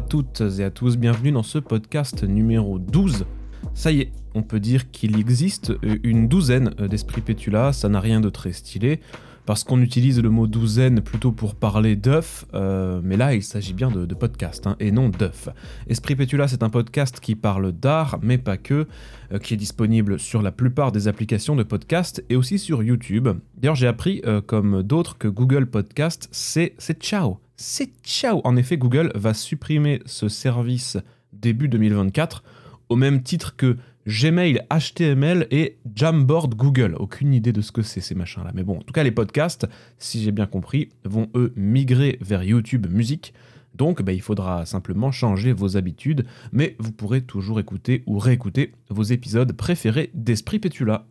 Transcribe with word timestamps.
Toutes 0.00 0.42
et 0.58 0.64
à 0.64 0.70
tous, 0.70 0.96
bienvenue 0.96 1.30
dans 1.30 1.44
ce 1.44 1.58
podcast 1.58 2.24
numéro 2.24 2.80
12. 2.80 3.26
Ça 3.74 3.92
y 3.92 4.00
est, 4.00 4.12
on 4.34 4.42
peut 4.42 4.58
dire 4.58 4.90
qu'il 4.90 5.18
existe 5.18 5.72
une 6.02 6.26
douzaine 6.26 6.70
d'esprits 6.70 7.20
pétula, 7.20 7.72
ça 7.72 7.88
n'a 7.88 8.00
rien 8.00 8.20
de 8.20 8.28
très 8.28 8.52
stylé, 8.52 9.00
parce 9.46 9.62
qu'on 9.62 9.80
utilise 9.80 10.20
le 10.20 10.30
mot 10.30 10.48
douzaine 10.48 11.00
plutôt 11.00 11.30
pour 11.30 11.54
parler 11.54 11.94
d'œuf, 11.94 12.44
euh, 12.54 13.00
mais 13.04 13.16
là 13.16 13.34
il 13.34 13.42
s'agit 13.42 13.72
bien 13.72 13.88
de, 13.90 14.12
podcast 14.14 14.66
hein, 14.66 14.74
et 14.80 14.90
non 14.90 15.10
d'œuf. 15.10 15.48
Esprit 15.86 16.16
Pétula 16.16 16.48
c'est 16.48 16.64
un 16.64 16.70
podcast 16.70 17.20
qui 17.20 17.36
parle 17.36 17.70
d'art, 17.70 18.18
mais 18.20 18.38
pas 18.38 18.56
que, 18.56 18.88
euh, 19.32 19.38
qui 19.38 19.54
est 19.54 19.58
disponible 19.58 20.18
sur 20.18 20.42
la 20.42 20.50
plupart 20.50 20.90
des 20.90 21.06
applications 21.06 21.54
de 21.54 21.62
podcast 21.62 22.24
et 22.30 22.36
aussi 22.36 22.58
sur 22.58 22.82
YouTube. 22.82 23.28
D'ailleurs 23.56 23.76
j'ai 23.76 23.86
appris, 23.86 24.22
euh, 24.26 24.40
comme 24.40 24.82
d'autres, 24.82 25.18
que 25.18 25.28
Google 25.28 25.66
Podcast 25.66 26.28
c'est 26.32 26.74
ciao. 27.00 27.43
C'est 27.56 27.92
ciao 28.02 28.40
En 28.44 28.56
effet, 28.56 28.76
Google 28.76 29.12
va 29.14 29.32
supprimer 29.32 30.02
ce 30.06 30.28
service 30.28 30.98
début 31.32 31.68
2024 31.68 32.42
au 32.88 32.96
même 32.96 33.22
titre 33.22 33.54
que 33.56 33.76
Gmail, 34.06 34.60
HTML 34.70 35.46
et 35.50 35.78
Jamboard 35.94 36.54
Google. 36.56 36.96
Aucune 36.98 37.32
idée 37.32 37.52
de 37.52 37.60
ce 37.60 37.72
que 37.72 37.82
c'est 37.82 38.00
ces 38.00 38.14
machins-là. 38.14 38.50
Mais 38.54 38.64
bon, 38.64 38.78
en 38.78 38.82
tout 38.82 38.92
cas, 38.92 39.04
les 39.04 39.12
podcasts, 39.12 39.66
si 39.98 40.22
j'ai 40.22 40.32
bien 40.32 40.46
compris, 40.46 40.90
vont 41.04 41.30
eux 41.34 41.52
migrer 41.56 42.18
vers 42.20 42.42
YouTube 42.42 42.86
Musique. 42.90 43.32
Donc, 43.74 44.02
bah, 44.02 44.12
il 44.12 44.20
faudra 44.20 44.66
simplement 44.66 45.12
changer 45.12 45.52
vos 45.52 45.76
habitudes, 45.76 46.26
mais 46.52 46.76
vous 46.78 46.92
pourrez 46.92 47.22
toujours 47.22 47.60
écouter 47.60 48.02
ou 48.06 48.18
réécouter 48.18 48.72
vos 48.90 49.02
épisodes 49.04 49.52
préférés 49.52 50.10
d'Esprit 50.12 50.58
Pétula. 50.58 51.06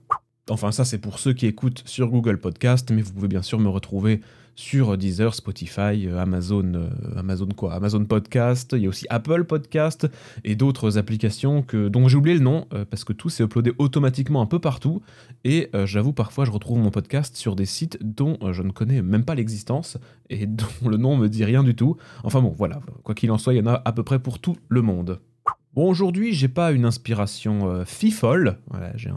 Enfin, 0.49 0.71
ça, 0.71 0.83
c'est 0.83 0.99
pour 0.99 1.19
ceux 1.19 1.33
qui 1.33 1.45
écoutent 1.45 1.83
sur 1.85 2.09
Google 2.09 2.37
Podcast, 2.37 2.91
mais 2.91 3.01
vous 3.01 3.13
pouvez 3.13 3.29
bien 3.29 3.41
sûr 3.41 3.59
me 3.59 3.69
retrouver 3.69 4.21
sur 4.55 4.97
Deezer, 4.97 5.33
Spotify, 5.33 6.07
euh, 6.07 6.19
Amazon, 6.19 6.73
euh, 6.75 6.89
Amazon 7.15 7.49
quoi, 7.55 7.73
Amazon 7.73 8.05
Podcast, 8.05 8.73
il 8.77 8.83
y 8.83 8.85
a 8.85 8.89
aussi 8.89 9.05
Apple 9.09 9.45
Podcast 9.45 10.07
et 10.43 10.55
d'autres 10.55 10.97
applications 10.97 11.61
que, 11.63 11.87
dont 11.87 12.07
j'ai 12.07 12.17
oublié 12.17 12.37
le 12.37 12.43
nom 12.43 12.67
euh, 12.73 12.85
parce 12.85 13.03
que 13.03 13.13
tout 13.13 13.29
s'est 13.29 13.43
uploadé 13.43 13.73
automatiquement 13.77 14.41
un 14.41 14.45
peu 14.45 14.59
partout 14.59 15.01
et 15.43 15.69
j'avoue 15.85 16.13
parfois 16.13 16.45
je 16.45 16.51
retrouve 16.51 16.79
mon 16.79 16.91
podcast 16.91 17.35
sur 17.35 17.55
des 17.55 17.65
sites 17.65 17.97
dont 18.01 18.37
je 18.51 18.61
ne 18.61 18.71
connais 18.71 19.01
même 19.01 19.25
pas 19.25 19.35
l'existence 19.35 19.97
et 20.29 20.45
dont 20.47 20.87
le 20.87 20.97
nom 20.97 21.17
me 21.17 21.27
dit 21.27 21.43
rien 21.43 21.63
du 21.63 21.75
tout. 21.75 21.97
Enfin 22.23 22.41
bon, 22.41 22.53
voilà, 22.57 22.79
quoi 23.03 23.15
qu'il 23.15 23.31
en 23.31 23.37
soit, 23.37 23.53
il 23.53 23.57
y 23.57 23.61
en 23.61 23.67
a 23.67 23.81
à 23.83 23.91
peu 23.91 24.03
près 24.03 24.19
pour 24.19 24.39
tout 24.39 24.55
le 24.69 24.81
monde. 24.81 25.19
Bon, 25.73 25.89
aujourd'hui, 25.89 26.33
j'ai 26.33 26.47
pas 26.47 26.71
une 26.71 26.85
inspiration 26.85 27.83
fifole. 27.85 28.59
Voilà, 28.69 28.93
j'ai 28.95 29.09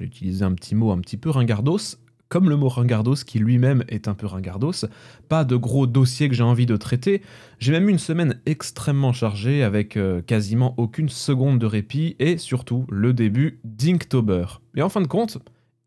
utilisé 0.00 0.44
un 0.44 0.52
petit 0.52 0.74
mot 0.74 0.90
un 0.90 0.98
petit 0.98 1.16
peu 1.16 1.30
ringardos 1.30 1.96
comme 2.32 2.48
le 2.48 2.56
mot 2.56 2.70
ringardos 2.70 3.16
qui 3.26 3.38
lui-même 3.38 3.84
est 3.88 4.08
un 4.08 4.14
peu 4.14 4.26
ringardos, 4.26 4.86
pas 5.28 5.44
de 5.44 5.54
gros 5.54 5.86
dossiers 5.86 6.30
que 6.30 6.34
j'ai 6.34 6.42
envie 6.42 6.64
de 6.64 6.78
traiter, 6.78 7.20
j'ai 7.58 7.72
même 7.72 7.90
eu 7.90 7.92
une 7.92 7.98
semaine 7.98 8.40
extrêmement 8.46 9.12
chargée 9.12 9.62
avec 9.62 9.98
euh, 9.98 10.22
quasiment 10.22 10.72
aucune 10.78 11.10
seconde 11.10 11.58
de 11.58 11.66
répit 11.66 12.16
et 12.20 12.38
surtout 12.38 12.86
le 12.88 13.12
début 13.12 13.60
d'Inktober. 13.64 14.46
Et 14.74 14.80
en 14.80 14.88
fin 14.88 15.02
de 15.02 15.06
compte, 15.06 15.40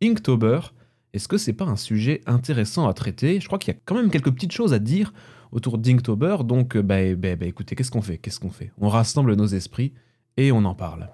Inktober, 0.03 0.59
est-ce 1.13 1.27
que 1.27 1.39
c'est 1.39 1.53
pas 1.53 1.65
un 1.65 1.77
sujet 1.77 2.21
intéressant 2.27 2.87
à 2.87 2.93
traiter? 2.93 3.39
Je 3.39 3.47
crois 3.47 3.57
qu'il 3.57 3.73
y 3.73 3.75
a 3.75 3.79
quand 3.83 3.95
même 3.95 4.11
quelques 4.11 4.31
petites 4.31 4.51
choses 4.51 4.71
à 4.71 4.77
dire 4.77 5.13
autour 5.51 5.79
d'Inktober, 5.79 6.43
donc 6.43 6.75
euh, 6.75 6.83
bah, 6.83 7.15
bah, 7.15 7.35
bah, 7.35 7.47
écoutez, 7.47 7.75
qu'est-ce 7.75 7.89
qu'on 7.89 8.03
fait? 8.03 8.19
Qu'est-ce 8.19 8.39
qu'on 8.39 8.51
fait? 8.51 8.71
On 8.79 8.89
rassemble 8.89 9.33
nos 9.33 9.47
esprits 9.47 9.93
et 10.37 10.51
on 10.51 10.63
en 10.63 10.75
parle. 10.75 11.09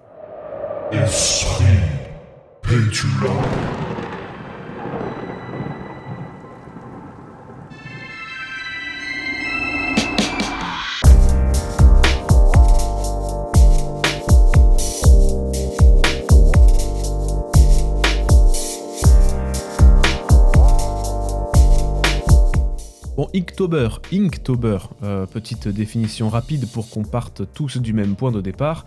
Inktober, 23.62 23.88
Inktober, 24.12 24.78
euh, 25.04 25.24
petite 25.24 25.68
définition 25.68 26.28
rapide 26.28 26.68
pour 26.72 26.90
qu'on 26.90 27.04
parte 27.04 27.42
tous 27.54 27.78
du 27.78 27.92
même 27.92 28.16
point 28.16 28.32
de 28.32 28.40
départ. 28.40 28.86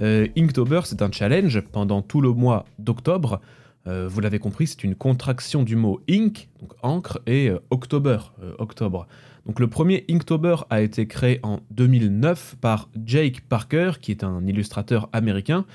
Euh, 0.00 0.26
Inktober, 0.34 0.80
c'est 0.84 1.02
un 1.02 1.12
challenge 1.12 1.60
pendant 1.60 2.00
tout 2.00 2.22
le 2.22 2.32
mois 2.32 2.64
d'octobre. 2.78 3.42
Euh, 3.86 4.08
vous 4.08 4.22
l'avez 4.22 4.38
compris, 4.38 4.66
c'est 4.66 4.82
une 4.82 4.94
contraction 4.94 5.62
du 5.62 5.76
mot 5.76 6.00
ink, 6.08 6.48
donc 6.58 6.72
encre, 6.80 7.20
et 7.26 7.50
october, 7.68 8.16
octobre. 8.58 9.08
Donc 9.44 9.60
le 9.60 9.68
premier 9.68 10.06
Inktober 10.08 10.56
a 10.70 10.80
été 10.80 11.06
créé 11.06 11.38
en 11.42 11.60
2009 11.72 12.56
par 12.62 12.88
Jake 13.04 13.42
Parker, 13.46 13.92
qui 14.00 14.10
est 14.10 14.24
un 14.24 14.46
illustrateur 14.46 15.10
américain. 15.12 15.66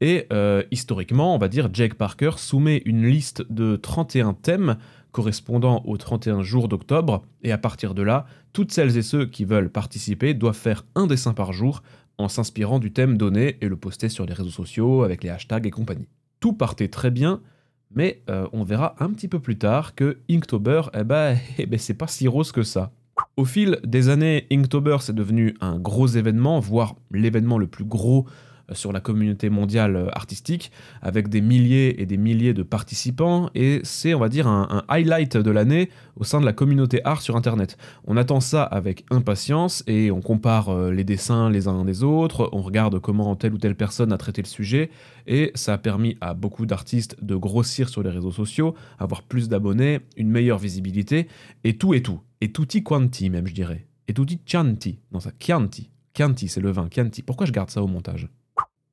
Et 0.00 0.28
historiquement, 0.70 1.34
on 1.34 1.38
va 1.38 1.48
dire, 1.48 1.68
Jake 1.74 1.94
Parker 1.94 2.30
soumet 2.38 2.80
une 2.86 3.04
liste 3.04 3.44
de 3.50 3.76
31 3.76 4.32
thèmes 4.32 4.78
correspondant 5.12 5.82
aux 5.84 5.96
31 5.96 6.42
jours 6.42 6.68
d'octobre, 6.68 7.22
et 7.42 7.52
à 7.52 7.58
partir 7.58 7.94
de 7.94 8.02
là, 8.02 8.26
toutes 8.52 8.72
celles 8.72 8.96
et 8.96 9.02
ceux 9.02 9.26
qui 9.26 9.44
veulent 9.44 9.70
participer 9.70 10.34
doivent 10.34 10.56
faire 10.56 10.84
un 10.94 11.06
dessin 11.06 11.34
par 11.34 11.52
jour 11.52 11.82
en 12.18 12.28
s'inspirant 12.28 12.78
du 12.78 12.92
thème 12.92 13.16
donné 13.16 13.56
et 13.60 13.68
le 13.68 13.76
poster 13.76 14.08
sur 14.08 14.26
les 14.26 14.34
réseaux 14.34 14.50
sociaux 14.50 15.02
avec 15.02 15.22
les 15.22 15.30
hashtags 15.30 15.66
et 15.66 15.70
compagnie. 15.70 16.08
Tout 16.40 16.52
partait 16.52 16.88
très 16.88 17.10
bien, 17.10 17.40
mais 17.94 18.22
euh, 18.28 18.46
on 18.52 18.64
verra 18.64 18.96
un 18.98 19.10
petit 19.10 19.28
peu 19.28 19.38
plus 19.38 19.56
tard 19.56 19.94
que 19.94 20.18
Inktober, 20.30 20.82
eh 20.94 21.04
ben, 21.04 21.36
eh 21.58 21.66
ben, 21.66 21.78
c'est 21.78 21.94
pas 21.94 22.06
si 22.06 22.28
rose 22.28 22.52
que 22.52 22.62
ça. 22.62 22.92
Au 23.36 23.44
fil 23.44 23.78
des 23.84 24.08
années, 24.08 24.46
Inktober 24.52 24.98
c'est 25.00 25.14
devenu 25.14 25.54
un 25.60 25.78
gros 25.78 26.06
événement, 26.06 26.60
voire 26.60 26.96
l'événement 27.10 27.58
le 27.58 27.66
plus 27.66 27.84
gros 27.84 28.26
sur 28.72 28.92
la 28.92 29.00
communauté 29.00 29.50
mondiale 29.50 29.96
euh, 29.96 30.08
artistique, 30.12 30.70
avec 31.02 31.28
des 31.28 31.40
milliers 31.40 32.00
et 32.00 32.06
des 32.06 32.16
milliers 32.16 32.54
de 32.54 32.62
participants, 32.62 33.50
et 33.54 33.80
c'est, 33.84 34.14
on 34.14 34.18
va 34.18 34.28
dire, 34.28 34.46
un, 34.46 34.84
highlight 34.88 35.36
de 35.36 35.50
l'année 35.50 35.90
au 36.16 36.24
sein 36.24 36.40
de 36.40 36.46
la 36.46 36.52
communauté 36.52 37.00
art 37.04 37.22
sur 37.22 37.36
Internet. 37.36 37.76
On 38.06 38.16
attend 38.16 38.40
ça 38.40 38.62
avec 38.62 39.04
impatience, 39.10 39.82
et 39.86 40.10
on 40.10 40.20
compare 40.20 40.70
euh, 40.70 40.90
les 40.90 41.04
dessins 41.04 41.50
les 41.50 41.68
uns 41.68 41.84
des 41.84 42.02
autres, 42.02 42.48
on 42.52 42.62
regarde 42.62 42.98
comment 42.98 43.34
telle 43.36 43.54
ou 43.54 43.58
telle 43.58 43.76
personne 43.76 44.12
a 44.12 44.18
traité 44.18 44.42
le 44.42 44.48
sujet, 44.48 44.90
et 45.26 45.52
ça 45.54 45.74
a 45.74 45.78
permis 45.78 46.16
à 46.20 46.34
beaucoup 46.34 46.66
d'artistes 46.66 47.22
de 47.22 47.36
grossir 47.36 47.88
sur 47.88 48.02
les 48.02 48.10
réseaux 48.10 48.32
sociaux, 48.32 48.74
avoir 48.98 49.22
plus 49.22 49.48
d'abonnés, 49.48 50.00
une 50.16 50.30
meilleure 50.30 50.58
visibilité, 50.58 51.28
et 51.64 51.76
tout 51.76 51.94
et 51.94 52.02
tout. 52.02 52.20
Et 52.40 52.52
tutti 52.52 52.82
quanti 52.82 53.30
même, 53.30 53.46
je 53.46 53.54
dirais. 53.54 53.86
Et 54.06 54.14
tutti 54.14 54.40
chianti. 54.44 55.00
Non, 55.12 55.20
ça, 55.20 55.30
Chianti. 55.38 55.90
Chianti, 56.14 56.48
c'est 56.48 56.60
le 56.60 56.70
vin, 56.70 56.88
Chianti. 56.90 57.22
Pourquoi 57.22 57.46
je 57.46 57.52
garde 57.52 57.70
ça 57.70 57.82
au 57.82 57.86
montage? 57.86 58.28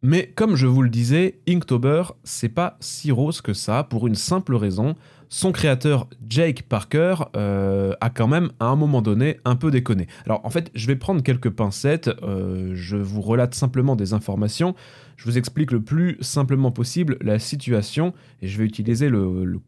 Mais 0.01 0.31
comme 0.35 0.55
je 0.55 0.67
vous 0.67 0.81
le 0.81 0.89
disais, 0.89 1.39
Inktober, 1.47 2.03
c'est 2.23 2.49
pas 2.49 2.77
si 2.79 3.11
rose 3.11 3.41
que 3.41 3.53
ça, 3.53 3.83
pour 3.83 4.07
une 4.07 4.15
simple 4.15 4.55
raison, 4.55 4.95
son 5.29 5.51
créateur 5.51 6.07
Jake 6.29 6.63
Parker 6.63 7.15
euh, 7.35 7.93
a 7.99 8.09
quand 8.09 8.27
même 8.27 8.51
à 8.59 8.65
un 8.65 8.75
moment 8.75 9.01
donné 9.01 9.39
un 9.45 9.55
peu 9.55 9.71
déconné. 9.71 10.07
Alors 10.25 10.41
en 10.45 10.49
fait, 10.49 10.71
je 10.75 10.87
vais 10.87 10.95
prendre 10.95 11.23
quelques 11.23 11.49
pincettes, 11.49 12.09
euh, 12.23 12.71
je 12.75 12.97
vous 12.97 13.21
relate 13.21 13.55
simplement 13.55 13.95
des 13.95 14.13
informations, 14.13 14.75
je 15.15 15.25
vous 15.25 15.37
explique 15.37 15.71
le 15.71 15.81
plus 15.81 16.17
simplement 16.21 16.71
possible 16.71 17.17
la 17.21 17.39
situation 17.39 18.13
et 18.41 18.47
je 18.47 18.57
vais 18.57 18.65
utiliser 18.65 19.09
le, 19.09 19.59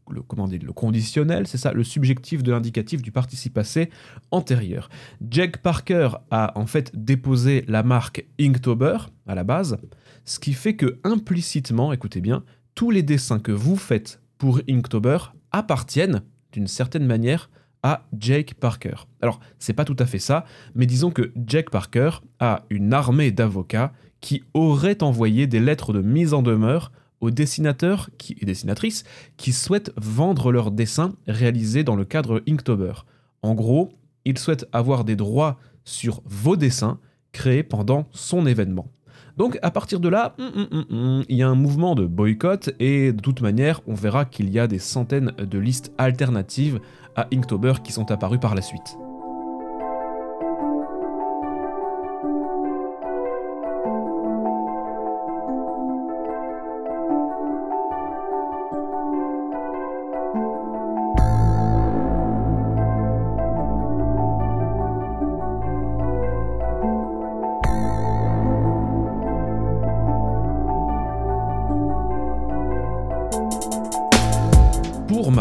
conditionnel, 0.76 1.48
c'est 1.48 1.58
ça, 1.58 1.74
le 1.74 1.84
subjectif 1.84 2.44
de 2.44 2.52
l'indicatif 2.52 3.02
du 3.02 3.12
participe 3.12 3.54
passé 3.54 3.90
antérieur. 4.32 4.90
Jake 5.30 5.58
Parker 5.58 6.10
a 6.32 6.58
en 6.58 6.66
fait 6.66 6.92
déposé 6.94 7.64
la 7.68 7.84
marque 7.84 8.26
Inktober 8.40 8.98
à 9.26 9.36
la 9.36 9.44
base, 9.44 9.78
ce 10.26 10.40
qui 10.40 10.54
fait 10.54 10.76
que 10.76 11.00
implicitement, 11.04 11.94
écoutez 11.94 12.22
bien, 12.22 12.44
tous 12.76 12.92
les 12.92 13.04
dessins 13.04 13.40
que 13.40 13.52
vous 13.52 13.76
faites 13.76 14.22
pour 14.38 14.62
Inktober 14.70 15.18
appartiennent 15.52 16.22
d'une 16.52 16.68
certaine 16.68 17.06
manière 17.06 17.50
à 17.84 18.08
Jake 18.18 18.56
Parker. 18.56 18.96
Alors, 19.22 19.40
c'est 19.60 19.74
pas 19.74 19.86
tout 19.86 19.96
à 20.00 20.06
fait 20.06 20.20
ça, 20.20 20.46
mais 20.76 20.86
disons 20.86 21.12
que 21.12 21.32
Jake 21.46 21.70
Parker 21.70 22.10
a 22.40 22.66
une 22.70 22.94
armée 22.94 23.32
d'avocats 23.32 23.94
qui 24.22 24.44
auraient 24.54 25.04
envoyé 25.04 25.48
des 25.48 25.60
lettres 25.60 25.94
de 25.94 26.02
mise 26.02 26.34
en 26.34 26.42
demeure 26.42 26.92
aux 27.22 27.32
dessinateurs 27.32 28.10
et 28.30 28.46
dessinatrices 28.46 29.04
qui 29.38 29.54
souhaitent 29.54 29.92
vendre 29.98 30.52
leurs 30.52 30.72
dessins 30.72 31.14
réalisés 31.28 31.84
dans 31.84 31.96
le 31.96 32.06
cadre 32.06 32.44
Inktober. 32.48 32.94
En 33.42 33.56
gros, 33.56 33.92
ils 34.26 34.38
souhaitent 34.38 34.68
avoir 34.72 35.04
des 35.04 35.16
droits 35.16 35.58
sur 35.84 36.22
vos 36.26 36.56
dessins 36.56 37.00
créés 37.32 37.64
pendant 37.64 38.08
son 38.12 38.46
événement. 38.46 38.92
Donc 39.38 39.60
à 39.62 39.72
partir 39.72 40.00
de 40.00 40.10
là, 40.10 40.36
hum, 40.40 40.68
hum, 40.72 40.86
hum, 40.90 41.24
il 41.30 41.38
y 41.38 41.44
a 41.44 41.48
un 41.48 41.56
mouvement 41.56 41.96
de 41.96 42.06
boycott 42.06 42.72
et 42.80 43.14
de 43.14 43.22
toute 43.22 43.42
manière, 43.42 43.82
on 43.88 43.94
verra 43.94 44.26
qu'il 44.26 44.50
y 44.50 44.60
a 44.60 44.68
des 44.68 44.80
centaines 44.80 45.32
de 45.38 45.60
listes 45.60 45.92
alternatives 45.98 46.80
à 47.16 47.28
Inktober 47.34 47.74
qui 47.84 47.92
sont 47.92 48.12
apparues 48.12 48.40
par 48.40 48.56
la 48.56 48.62
suite. 48.62 48.98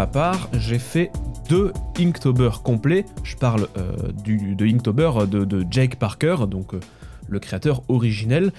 Part, 0.06 0.48
j'ai 0.52 0.78
fait 0.78 1.10
deux 1.48 1.72
Inktober 1.98 2.50
complets. 2.62 3.04
Je 3.22 3.36
parle 3.36 3.68
du, 4.24 4.54
de 4.54 4.66
Inktober 4.66 5.26
de, 5.28 5.44
de, 5.44 5.64
Jake 5.70 5.96
Parker, 5.96 6.36
donc 6.48 6.72
le 7.28 7.38
créateur 7.38 7.82
originel. 7.88 8.52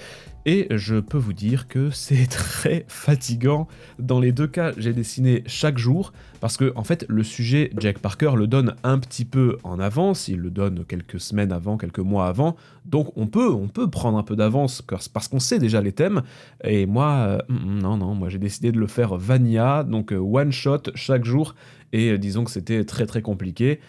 Et 0.50 0.66
je 0.70 0.94
peux 0.94 1.18
vous 1.18 1.34
dire 1.34 1.68
que 1.68 1.90
c'est 1.92 2.26
très 2.26 2.86
fatigant. 2.88 3.68
Dans 3.98 4.18
les 4.18 4.32
deux 4.32 4.46
cas, 4.46 4.72
j'ai 4.78 4.94
dessiné 4.94 5.42
chaque 5.46 5.76
jour 5.76 6.14
parce 6.40 6.56
que 6.56 6.72
en 6.74 6.84
fait, 6.84 7.04
le 7.10 7.22
sujet, 7.22 7.70
Jack 7.76 7.98
Parker 7.98 8.32
le 8.34 8.46
donne 8.46 8.74
un 8.82 8.98
petit 8.98 9.26
peu 9.26 9.58
en 9.62 9.78
avance. 9.78 10.26
Il 10.26 10.38
le 10.38 10.48
donne 10.48 10.86
quelques 10.86 11.20
semaines 11.20 11.52
avant, 11.52 11.76
quelques 11.76 11.98
mois 11.98 12.28
avant. 12.28 12.56
Donc 12.86 13.12
on 13.16 13.26
peut, 13.26 13.52
on 13.52 13.68
peut 13.68 13.90
prendre 13.90 14.16
un 14.16 14.22
peu 14.22 14.36
d'avance 14.36 14.80
parce 15.12 15.28
qu'on 15.28 15.38
sait 15.38 15.58
déjà 15.58 15.82
les 15.82 15.92
thèmes. 15.92 16.22
Et 16.64 16.86
moi, 16.86 17.10
euh, 17.10 17.38
non, 17.50 17.98
non, 17.98 18.14
moi 18.14 18.30
j'ai 18.30 18.38
décidé 18.38 18.72
de 18.72 18.78
le 18.78 18.86
faire 18.86 19.18
vanilla, 19.18 19.84
donc 19.84 20.14
euh, 20.14 20.16
one 20.16 20.50
shot 20.50 20.84
chaque 20.94 21.26
jour. 21.26 21.56
Et 21.92 22.12
euh, 22.12 22.16
disons 22.16 22.44
que 22.44 22.50
c'était 22.50 22.86
très 22.86 23.04
très 23.04 23.20
compliqué. 23.20 23.80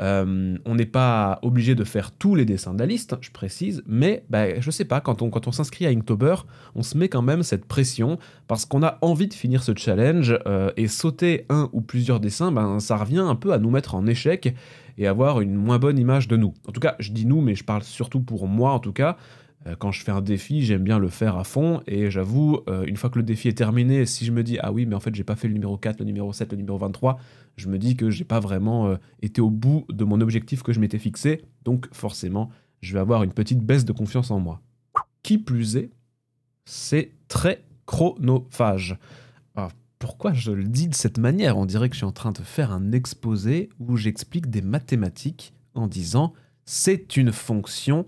Euh, 0.00 0.56
on 0.64 0.74
n'est 0.74 0.86
pas 0.86 1.38
obligé 1.42 1.74
de 1.74 1.84
faire 1.84 2.12
tous 2.12 2.34
les 2.34 2.44
dessins 2.44 2.74
de 2.74 2.78
la 2.78 2.86
liste, 2.86 3.16
je 3.20 3.30
précise, 3.30 3.82
mais 3.86 4.24
bah, 4.30 4.60
je 4.60 4.70
sais 4.70 4.84
pas, 4.84 5.00
quand 5.00 5.22
on, 5.22 5.52
s'inscrit 5.52 5.86
à 5.86 5.88
Inktober, 5.88 6.36
on 6.74 6.82
se 6.82 6.96
met 6.96 7.08
quand 7.08 7.22
même 7.22 7.42
cette 7.42 7.64
pression 7.64 8.18
parce 8.46 8.64
qu'on 8.64 8.82
a 8.82 8.98
envie 9.02 9.28
de 9.28 9.34
finir 9.34 9.62
ce 9.62 9.72
challenge 9.76 10.38
euh, 10.46 10.70
et 10.76 10.86
sauter 10.86 11.46
un 11.48 11.68
ou 11.72 11.80
plusieurs 11.80 12.20
dessins, 12.20 12.52
ben, 12.52 12.78
ça 12.80 12.96
revient 12.96 13.18
un 13.18 13.34
peu 13.34 13.52
à 13.52 13.58
nous 13.58 13.70
mettre 13.70 13.94
en 13.94 14.06
échec 14.06 14.54
et 14.98 15.06
avoir 15.06 15.40
une 15.40 15.54
moins 15.54 15.78
bonne 15.78 15.98
image 15.98 16.28
de 16.28 16.36
nous. 16.36 16.54
En 16.66 16.72
tout 16.72 16.80
cas, 16.80 16.96
je 16.98 17.12
dis 17.12 17.26
nous, 17.26 17.40
mais 17.40 17.54
je 17.54 17.64
parle 17.64 17.82
surtout 17.82 18.20
pour 18.20 18.46
moi 18.46 18.72
en 18.72 18.80
tout 18.80 18.92
cas. 18.92 19.16
Euh, 19.68 19.76
quand 19.78 19.92
je 19.92 20.02
fais 20.02 20.12
un 20.12 20.20
défi, 20.20 20.62
j'aime 20.62 20.82
bien 20.82 20.98
le 20.98 21.08
faire 21.08 21.36
à 21.36 21.44
fond. 21.44 21.82
Et 21.86 22.10
j'avoue, 22.10 22.60
euh, 22.68 22.84
une 22.84 22.96
fois 22.96 23.10
que 23.10 23.18
le 23.18 23.22
défi 23.22 23.48
est 23.48 23.56
terminé, 23.56 24.06
si 24.06 24.24
je 24.24 24.32
me 24.32 24.42
dis, 24.42 24.58
ah 24.60 24.72
oui, 24.72 24.86
mais 24.86 24.94
en 24.94 25.00
fait, 25.00 25.14
j'ai 25.14 25.24
pas 25.24 25.36
fait 25.36 25.48
le 25.48 25.54
numéro 25.54 25.76
4, 25.76 25.98
le 26.00 26.04
numéro 26.04 26.32
7, 26.32 26.52
le 26.52 26.58
numéro 26.58 26.78
23, 26.78 27.18
je 27.56 27.68
me 27.68 27.78
dis 27.78 27.96
que 27.96 28.10
j'ai 28.10 28.24
pas 28.24 28.40
vraiment 28.40 28.88
euh, 28.88 28.96
été 29.22 29.40
au 29.40 29.50
bout 29.50 29.84
de 29.90 30.04
mon 30.04 30.20
objectif 30.20 30.62
que 30.62 30.72
je 30.72 30.80
m'étais 30.80 30.98
fixé. 30.98 31.42
Donc, 31.64 31.88
forcément, 31.92 32.50
je 32.80 32.94
vais 32.94 33.00
avoir 33.00 33.22
une 33.22 33.32
petite 33.32 33.60
baisse 33.60 33.84
de 33.84 33.92
confiance 33.92 34.30
en 34.30 34.40
moi. 34.40 34.60
Qui 35.22 35.38
plus 35.38 35.76
est, 35.76 35.90
c'est 36.64 37.12
très 37.28 37.64
chronophage. 37.86 38.96
Pourquoi 39.98 40.32
je 40.32 40.52
le 40.52 40.62
dis 40.62 40.86
de 40.86 40.94
cette 40.94 41.18
manière? 41.18 41.58
On 41.58 41.66
dirait 41.66 41.88
que 41.88 41.94
je 41.94 41.98
suis 41.98 42.06
en 42.06 42.12
train 42.12 42.30
de 42.30 42.38
faire 42.38 42.70
un 42.70 42.92
exposé 42.92 43.68
où 43.80 43.96
j'explique 43.96 44.48
des 44.48 44.62
mathématiques 44.62 45.52
en 45.74 45.88
disant 45.88 46.34
c'est 46.64 47.16
une 47.16 47.32
fonction 47.32 48.06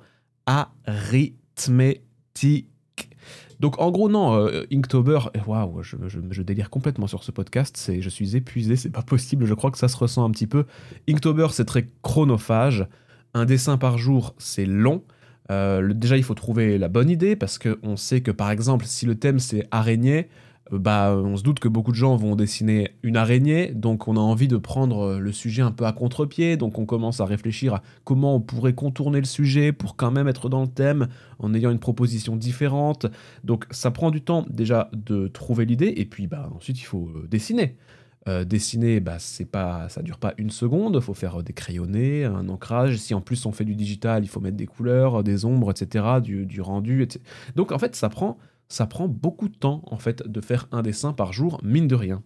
donc 3.60 3.78
en 3.78 3.90
gros 3.90 4.08
non, 4.08 4.34
euh, 4.34 4.64
Inktober, 4.72 5.18
waouh, 5.46 5.82
je, 5.82 6.42
délire 6.42 6.70
complètement 6.70 7.06
sur 7.06 7.22
ce 7.22 7.30
podcast, 7.30 7.76
c'est, 7.76 8.00
je 8.00 8.08
suis 8.08 8.34
épuisé, 8.34 8.74
c'est 8.74 8.90
pas 8.90 9.02
possible, 9.02 9.44
je 9.44 9.52
crois 9.52 9.70
que 9.70 9.76
ça 9.76 9.88
se 9.88 9.96
ressent 9.98 10.24
un 10.24 10.30
petit 10.30 10.46
peu. 10.46 10.64
Inktober 11.08 11.48
c'est 11.50 11.66
très 11.66 11.86
chronophage, 12.02 12.86
un 13.34 13.44
dessin 13.44 13.76
par 13.76 13.98
jour 13.98 14.34
c'est 14.38 14.64
long. 14.64 15.04
Euh, 15.50 15.92
déjà 15.92 16.16
il 16.16 16.22
faut 16.22 16.34
trouver 16.34 16.78
la 16.78 16.88
bonne 16.88 17.10
idée 17.10 17.36
parce 17.36 17.58
qu'on 17.58 17.96
sait 17.96 18.22
que 18.22 18.30
par 18.30 18.50
exemple 18.50 18.86
si 18.86 19.04
le 19.04 19.16
thème 19.16 19.38
c'est 19.38 19.66
araignée, 19.70 20.28
bah, 20.72 21.14
on 21.16 21.36
se 21.36 21.42
doute 21.42 21.58
que 21.58 21.68
beaucoup 21.68 21.90
de 21.90 21.96
gens 21.96 22.16
vont 22.16 22.36
dessiner 22.36 22.90
une 23.02 23.16
araignée, 23.16 23.72
donc 23.74 24.08
on 24.08 24.16
a 24.16 24.20
envie 24.20 24.48
de 24.48 24.56
prendre 24.56 25.18
le 25.18 25.32
sujet 25.32 25.62
un 25.62 25.72
peu 25.72 25.84
à 25.84 25.92
contre-pied, 25.92 26.56
donc 26.56 26.78
on 26.78 26.86
commence 26.86 27.20
à 27.20 27.24
réfléchir 27.24 27.74
à 27.74 27.82
comment 28.04 28.36
on 28.36 28.40
pourrait 28.40 28.74
contourner 28.74 29.18
le 29.18 29.26
sujet 29.26 29.72
pour 29.72 29.96
quand 29.96 30.10
même 30.10 30.28
être 30.28 30.48
dans 30.48 30.62
le 30.62 30.68
thème 30.68 31.08
en 31.38 31.54
ayant 31.54 31.70
une 31.70 31.78
proposition 31.78 32.36
différente. 32.36 33.06
Donc 33.44 33.66
ça 33.70 33.90
prend 33.90 34.10
du 34.10 34.22
temps 34.22 34.46
déjà 34.48 34.90
de 34.92 35.28
trouver 35.28 35.64
l'idée, 35.64 35.92
et 35.96 36.04
puis 36.04 36.26
bah, 36.26 36.50
ensuite 36.54 36.80
il 36.80 36.84
faut 36.84 37.08
euh, 37.14 37.26
dessiner. 37.28 37.76
Euh, 38.28 38.44
dessiner, 38.44 39.00
bah, 39.00 39.16
c'est 39.18 39.46
pas, 39.46 39.88
ça 39.88 40.02
dure 40.02 40.18
pas 40.18 40.34
une 40.36 40.50
seconde, 40.50 41.00
faut 41.00 41.14
faire 41.14 41.42
des 41.42 41.54
crayonnés, 41.54 42.26
un 42.26 42.50
ancrage. 42.50 42.98
Si 42.98 43.14
en 43.14 43.22
plus 43.22 43.46
on 43.46 43.52
fait 43.52 43.64
du 43.64 43.74
digital, 43.74 44.24
il 44.24 44.28
faut 44.28 44.40
mettre 44.40 44.58
des 44.58 44.66
couleurs, 44.66 45.24
des 45.24 45.46
ombres, 45.46 45.70
etc., 45.70 46.04
du, 46.22 46.44
du 46.44 46.60
rendu. 46.60 47.02
Etc. 47.02 47.18
Donc 47.56 47.72
en 47.72 47.78
fait, 47.78 47.96
ça 47.96 48.10
prend 48.10 48.36
ça 48.70 48.86
prend 48.86 49.08
beaucoup 49.08 49.48
de 49.48 49.54
temps 49.54 49.82
en 49.86 49.98
fait 49.98 50.26
de 50.26 50.40
faire 50.40 50.68
un 50.72 50.80
dessin 50.80 51.12
par 51.12 51.34
jour, 51.34 51.60
mine 51.62 51.88
de 51.88 51.94
rien. 51.94 52.22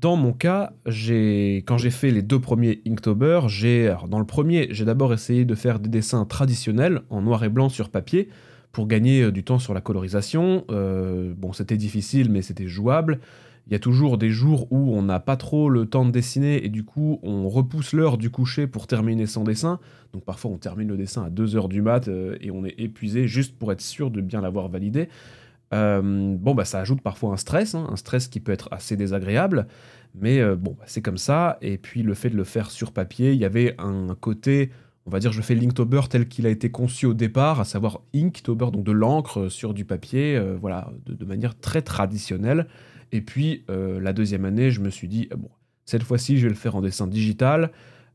Dans 0.00 0.16
mon 0.16 0.32
cas, 0.32 0.74
quand 0.84 1.78
j'ai 1.78 1.90
fait 1.90 2.10
les 2.10 2.22
deux 2.22 2.38
premiers 2.38 2.82
Inktober, 2.86 3.40
j'ai, 3.48 3.94
dans 4.08 4.18
le 4.18 4.26
premier, 4.26 4.68
j'ai 4.70 4.84
d'abord 4.84 5.14
essayé 5.14 5.46
de 5.46 5.54
faire 5.54 5.80
des 5.80 5.88
dessins 5.88 6.26
traditionnels 6.26 7.00
en 7.08 7.22
noir 7.22 7.42
et 7.42 7.48
blanc 7.48 7.70
sur 7.70 7.88
papier 7.88 8.28
pour 8.70 8.86
gagner 8.86 9.22
euh, 9.22 9.32
du 9.32 9.44
temps 9.44 9.58
sur 9.58 9.72
la 9.72 9.80
colorisation. 9.80 10.66
Euh, 10.70 11.32
bon, 11.34 11.54
c'était 11.54 11.78
difficile, 11.78 12.30
mais 12.30 12.42
c'était 12.42 12.66
jouable. 12.66 13.20
Il 13.66 13.72
y 13.72 13.76
a 13.76 13.78
toujours 13.78 14.18
des 14.18 14.28
jours 14.28 14.70
où 14.70 14.94
on 14.94 15.00
n'a 15.00 15.20
pas 15.20 15.38
trop 15.38 15.70
le 15.70 15.86
temps 15.86 16.04
de 16.04 16.10
dessiner 16.10 16.66
et 16.66 16.68
du 16.68 16.84
coup 16.84 17.18
on 17.22 17.48
repousse 17.48 17.94
l'heure 17.94 18.18
du 18.18 18.28
coucher 18.28 18.66
pour 18.66 18.86
terminer 18.86 19.24
son 19.24 19.42
dessin. 19.42 19.80
Donc 20.12 20.22
parfois 20.22 20.50
on 20.50 20.58
termine 20.58 20.88
le 20.88 20.98
dessin 20.98 21.24
à 21.24 21.30
2h 21.30 21.68
du 21.68 21.80
mat 21.80 22.08
euh, 22.08 22.36
et 22.42 22.50
on 22.50 22.66
est 22.66 22.74
épuisé 22.76 23.26
juste 23.26 23.58
pour 23.58 23.72
être 23.72 23.80
sûr 23.80 24.10
de 24.10 24.20
bien 24.20 24.42
l'avoir 24.42 24.68
validé. 24.68 25.08
Euh, 25.74 26.36
bon, 26.38 26.54
bah, 26.54 26.64
ça 26.64 26.78
ajoute 26.78 27.00
parfois 27.00 27.32
un 27.32 27.36
stress, 27.36 27.74
hein, 27.74 27.86
un 27.90 27.96
stress 27.96 28.28
qui 28.28 28.40
peut 28.40 28.52
être 28.52 28.68
assez 28.70 28.96
désagréable, 28.96 29.66
mais 30.14 30.40
euh, 30.40 30.54
bon, 30.56 30.76
bah, 30.78 30.84
c'est 30.86 31.02
comme 31.02 31.18
ça. 31.18 31.58
Et 31.62 31.78
puis 31.78 32.02
le 32.02 32.14
fait 32.14 32.30
de 32.30 32.36
le 32.36 32.44
faire 32.44 32.70
sur 32.70 32.92
papier, 32.92 33.32
il 33.32 33.38
y 33.38 33.44
avait 33.44 33.74
un 33.78 34.14
côté, 34.20 34.70
on 35.06 35.10
va 35.10 35.18
dire, 35.18 35.32
je 35.32 35.42
fais 35.42 35.54
l'Inktober 35.54 36.02
tel 36.08 36.28
qu'il 36.28 36.46
a 36.46 36.50
été 36.50 36.70
conçu 36.70 37.06
au 37.06 37.14
départ, 37.14 37.60
à 37.60 37.64
savoir 37.64 38.02
Inktober, 38.14 38.70
donc 38.72 38.84
de 38.84 38.92
l'encre 38.92 39.48
sur 39.48 39.74
du 39.74 39.84
papier, 39.84 40.36
euh, 40.36 40.56
voilà, 40.60 40.92
de, 41.06 41.24
manière 41.24 41.58
très 41.58 41.82
traditionnelle. 41.82 42.68
Et 43.12 43.20
puis 43.20 43.64
la 43.68 44.12
deuxième 44.12 44.44
année, 44.44 44.72
je 44.72 44.80
me 44.80 44.90
suis 44.90 45.06
dit, 45.06 45.28
bon, 45.36 45.48
cette 45.84 46.02
fois-ci, 46.02 46.36
je 46.38 46.44
vais 46.44 46.48
le 46.48 46.56
faire 46.56 46.74
en 46.74 46.80
dessin 46.80 47.06
digital, 47.06 47.70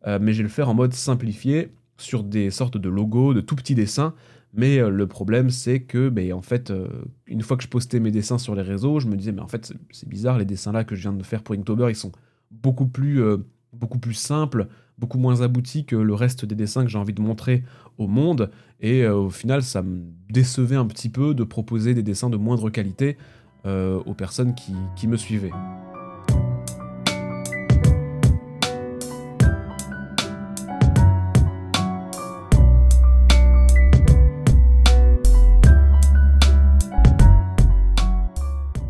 mais 0.05 0.33
je 0.33 0.39
vais 0.39 0.43
le 0.43 0.49
faire 0.49 0.67
en 0.67 0.73
mode 0.73 0.91
simplifié 0.91 1.69
sur 1.97 2.21
des 2.21 2.49
sortes 2.51 2.75
de 2.75 2.89
logos, 2.89 3.33
de 3.33 3.39
tout 3.39 3.55
petits 3.55 3.75
dessins 3.75 4.13
mais 4.53 4.79
euh, 4.79 4.89
le 4.89 5.07
problème, 5.07 5.49
c'est 5.49 5.81
que, 5.81 6.09
ben, 6.09 6.33
en 6.33 6.41
fait, 6.41 6.71
euh, 6.71 6.87
une 7.27 7.41
fois 7.41 7.57
que 7.57 7.63
je 7.63 7.67
postais 7.67 7.99
mes 7.99 8.11
dessins 8.11 8.37
sur 8.37 8.55
les 8.55 8.61
réseaux, 8.61 8.99
je 8.99 9.07
me 9.07 9.15
disais, 9.15 9.31
mais 9.31 9.41
en 9.41 9.47
fait, 9.47 9.73
c'est 9.91 10.09
bizarre, 10.09 10.37
les 10.37 10.45
dessins 10.45 10.71
là 10.71 10.83
que 10.83 10.95
je 10.95 11.01
viens 11.01 11.13
de 11.13 11.23
faire 11.23 11.43
pour 11.43 11.55
Inktober, 11.55 11.87
ils 11.89 11.95
sont 11.95 12.11
beaucoup 12.51 12.87
plus, 12.87 13.21
euh, 13.21 13.37
beaucoup 13.73 13.99
plus 13.99 14.15
simples, 14.15 14.67
beaucoup 14.97 15.19
moins 15.19 15.41
aboutis 15.41 15.85
que 15.85 15.95
le 15.95 16.13
reste 16.13 16.45
des 16.45 16.55
dessins 16.55 16.83
que 16.83 16.89
j'ai 16.89 16.97
envie 16.97 17.13
de 17.13 17.21
montrer 17.21 17.63
au 17.97 18.07
monde. 18.07 18.49
Et 18.81 19.07
au 19.07 19.29
final, 19.29 19.61
ça 19.61 19.81
me 19.81 20.01
décevait 20.29 20.75
un 20.75 20.85
petit 20.85 21.09
peu 21.09 21.33
de 21.33 21.43
proposer 21.43 21.93
des 21.93 22.03
dessins 22.03 22.29
de 22.29 22.37
moindre 22.37 22.69
qualité 22.69 23.17
aux 23.65 24.13
personnes 24.13 24.55
qui 24.95 25.07
me 25.07 25.15
suivaient. 25.15 25.51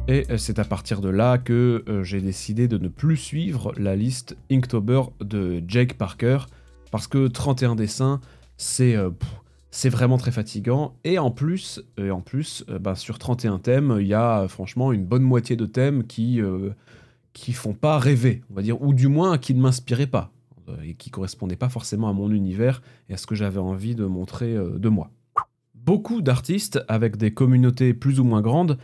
Et 0.10 0.26
euh, 0.32 0.38
c'est 0.38 0.58
à 0.58 0.64
partir 0.64 1.02
de 1.02 1.10
là 1.10 1.38
que 1.38 1.84
euh, 1.88 2.04
j'ai 2.04 2.20
décidé 2.20 2.68
de 2.68 2.80
ne 2.80 2.88
plus 2.88 3.16
suivre 3.16 3.74
la 3.78 3.96
liste 3.96 4.36
Inktober 4.52 5.04
de 5.22 5.64
Jake 5.68 6.00
Parker, 6.00 6.40
parce 6.90 7.06
que 7.06 7.28
31 7.28 7.76
dessins, 7.76 8.20
c'est 8.58 8.96
euh, 8.96 9.12
c'est 9.70 9.90
vraiment 9.90 10.18
très 10.18 10.32
fatigant. 10.32 10.96
Et 11.04 11.20
en 11.20 11.30
plus, 11.30 11.84
en 12.00 12.22
plus 12.22 12.66
bah, 12.82 12.96
sur 12.96 13.20
31 13.20 13.60
thèmes, 13.60 13.98
il 14.00 14.08
y 14.08 14.16
a 14.16 14.48
franchement 14.48 14.92
une 14.92 15.06
bonne 15.06 15.22
moitié 15.22 15.56
de 15.56 15.68
thèmes 15.68 16.08
qui, 16.08 16.42
qui 17.34 17.54
font 17.54 17.76
pas 17.76 18.00
rêver, 18.00 18.42
on 18.50 18.56
va 18.56 18.64
dire, 18.64 18.82
ou 18.82 18.96
du 18.96 19.08
moins 19.08 19.38
qui 19.38 19.54
ne 19.54 19.62
m'inspiraient 19.62 20.08
pas, 20.08 20.32
et 20.84 20.96
qui 20.96 21.12
correspondaient 21.12 21.56
pas 21.56 21.70
forcément 21.70 22.10
à 22.10 22.14
mon 22.14 22.32
univers 22.32 22.82
et 23.10 23.14
à 23.14 23.18
ce 23.18 23.28
que 23.28 23.36
j'avais 23.36 23.60
envie 23.60 23.94
de 23.94 24.06
montrer 24.06 24.56
de 24.56 24.90
moi. 24.90 25.12
Beaucoup 25.76 26.24
d'artistes, 26.24 26.84
avec 26.88 27.18
des 27.18 27.32
communautés 27.32 27.94
plus 27.94 28.20
ou 28.20 28.24
moins 28.24 28.42
grandes, 28.42 28.80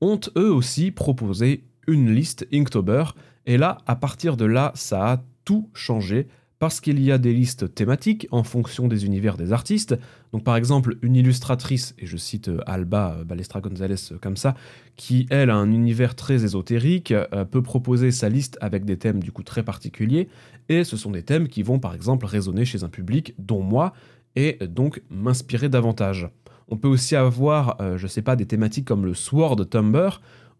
ont 0.00 0.20
eux 0.36 0.52
aussi 0.52 0.90
proposé 0.90 1.64
une 1.86 2.14
liste 2.14 2.46
Inktober, 2.52 3.04
et 3.46 3.56
là, 3.56 3.78
à 3.86 3.96
partir 3.96 4.36
de 4.36 4.44
là, 4.44 4.72
ça 4.74 5.12
a 5.12 5.24
tout 5.44 5.70
changé, 5.74 6.28
parce 6.58 6.80
qu'il 6.80 7.00
y 7.00 7.12
a 7.12 7.18
des 7.18 7.32
listes 7.32 7.72
thématiques 7.74 8.26
en 8.30 8.42
fonction 8.42 8.88
des 8.88 9.06
univers 9.06 9.36
des 9.36 9.52
artistes. 9.52 9.96
Donc 10.32 10.44
par 10.44 10.56
exemple, 10.56 10.96
une 11.02 11.16
illustratrice, 11.16 11.94
et 11.98 12.06
je 12.06 12.16
cite 12.16 12.48
euh, 12.48 12.60
Alba 12.66 13.16
euh, 13.18 13.24
Balestra 13.24 13.60
Gonzalez 13.60 14.12
euh, 14.12 14.18
comme 14.20 14.36
ça, 14.36 14.54
qui 14.96 15.26
elle 15.30 15.50
a 15.50 15.56
un 15.56 15.70
univers 15.70 16.16
très 16.16 16.44
ésotérique, 16.44 17.14
peut 17.52 17.62
proposer 17.62 18.10
sa 18.10 18.28
liste 18.28 18.58
avec 18.60 18.84
des 18.84 18.98
thèmes 18.98 19.22
du 19.22 19.30
coup 19.30 19.44
très 19.44 19.62
particuliers, 19.62 20.28
et 20.68 20.82
ce 20.82 20.96
sont 20.96 21.12
des 21.12 21.22
thèmes 21.22 21.46
qui 21.46 21.62
vont 21.62 21.78
par 21.78 21.94
exemple 21.94 22.26
résonner 22.26 22.64
chez 22.64 22.82
un 22.82 22.88
public, 22.88 23.34
dont 23.38 23.62
moi, 23.62 23.92
et 24.34 24.58
donc 24.66 25.02
m'inspirer 25.08 25.68
davantage. 25.68 26.28
On 26.68 26.76
peut 26.76 26.88
aussi 26.88 27.16
avoir, 27.16 27.76
je 27.80 27.84
euh, 27.84 27.98
je 27.98 28.06
sais 28.06 28.22
pas, 28.22 28.36
des 28.36 28.46
thématiques 28.46 28.86
comme 28.86 29.04
le 29.04 29.14
Sword 29.14 29.68
Tumber, 29.68 30.10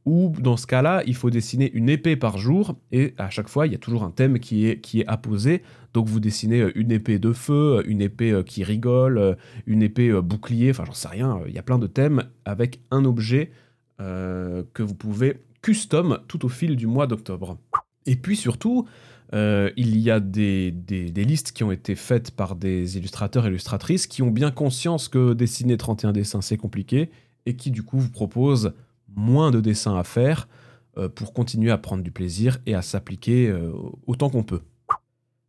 où 0.04 0.32
dans 0.40 0.56
ce 0.56 0.66
cas-là, 0.66 1.02
il 1.06 1.14
faut 1.14 1.28
dessiner 1.28 1.70
une 1.72 1.88
épée 1.88 2.16
par 2.16 2.38
jour, 2.38 2.76
et 2.92 3.14
à 3.18 3.30
chaque 3.30 3.48
fois, 3.48 3.66
il 3.66 3.72
y 3.72 3.76
a 3.76 3.78
toujours 3.78 4.04
un 4.04 4.10
thème 4.10 4.38
qui 4.38 4.66
est, 4.66 4.80
qui 4.80 5.00
est 5.00 5.06
apposé. 5.06 5.62
Donc 5.92 6.06
vous 6.06 6.20
dessinez 6.20 6.60
euh, 6.60 6.72
une 6.78 6.92
épée 6.92 7.18
de 7.18 7.32
feu, 7.32 7.82
une 7.86 8.00
épée 8.00 8.32
euh, 8.32 8.42
qui 8.42 8.64
rigole, 8.64 9.36
une 9.66 9.82
épée 9.82 10.12
bouclier, 10.22 10.70
enfin 10.70 10.84
j'en 10.86 10.94
sais 10.94 11.08
rien, 11.08 11.40
il 11.46 11.52
y 11.52 11.58
a 11.58 11.62
plein 11.62 11.78
de 11.78 11.86
thèmes 11.86 12.24
avec 12.44 12.80
un 12.90 13.04
objet 13.04 13.50
que 13.98 14.82
vous 14.82 14.94
pouvez 14.94 15.42
custom 15.60 16.20
tout 16.28 16.46
au 16.46 16.48
fil 16.48 16.76
du 16.76 16.86
mois 16.86 17.08
d'octobre. 17.08 17.58
Et 18.06 18.14
puis 18.14 18.36
surtout, 18.36 18.86
euh, 19.34 19.70
il 19.76 19.98
y 19.98 20.10
a 20.10 20.20
des, 20.20 20.72
listes 21.14 21.52
qui 21.52 21.62
ont 21.62 21.70
été 21.70 21.94
faites 21.94 22.30
par 22.30 22.56
des 22.56 22.96
illustrateurs 22.96 23.46
et 23.46 23.50
illustratrices 23.50 24.06
qui 24.06 24.22
ont 24.22 24.30
bien 24.30 24.50
conscience 24.50 25.08
que 25.08 25.34
dessiner 25.34 25.76
31 25.76 26.12
dessins 26.12 26.40
c'est 26.40 26.56
compliqué 26.56 27.10
et 27.44 27.54
qui 27.54 27.70
du 27.70 27.82
coup 27.82 27.98
vous 27.98 28.10
proposent 28.10 28.72
moins 29.14 29.50
de 29.50 29.60
dessins 29.60 29.96
à 29.96 30.04
faire 30.04 30.48
euh, 30.96 31.08
pour 31.08 31.34
continuer 31.34 31.70
à 31.70 31.78
prendre 31.78 32.02
du 32.02 32.10
plaisir 32.10 32.58
et 32.64 32.74
à 32.74 32.80
s'appliquer 32.80 33.48
euh, 33.48 33.70
autant 34.06 34.30
qu'on 34.30 34.44
peut. 34.44 34.62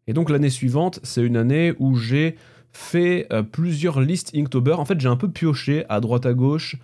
Et 0.07 0.13
donc 0.13 0.29
l'année 0.29 0.49
suivante, 0.49 0.99
c'est 1.03 1.23
une 1.23 1.37
année 1.37 1.73
où 1.79 1.95
j'ai 1.95 2.35
fait 2.71 3.27
plusieurs 3.51 3.99
listes 3.99 4.31
Inktober. 4.35 4.73
En 4.73 4.85
fait, 4.85 4.99
j'ai 4.99 5.07
un 5.07 5.15
peu 5.15 5.29
pioché 5.29 5.85
à 5.89 5.99
droite 5.99 6.27
à 6.27 6.33
gauche 6.33 6.77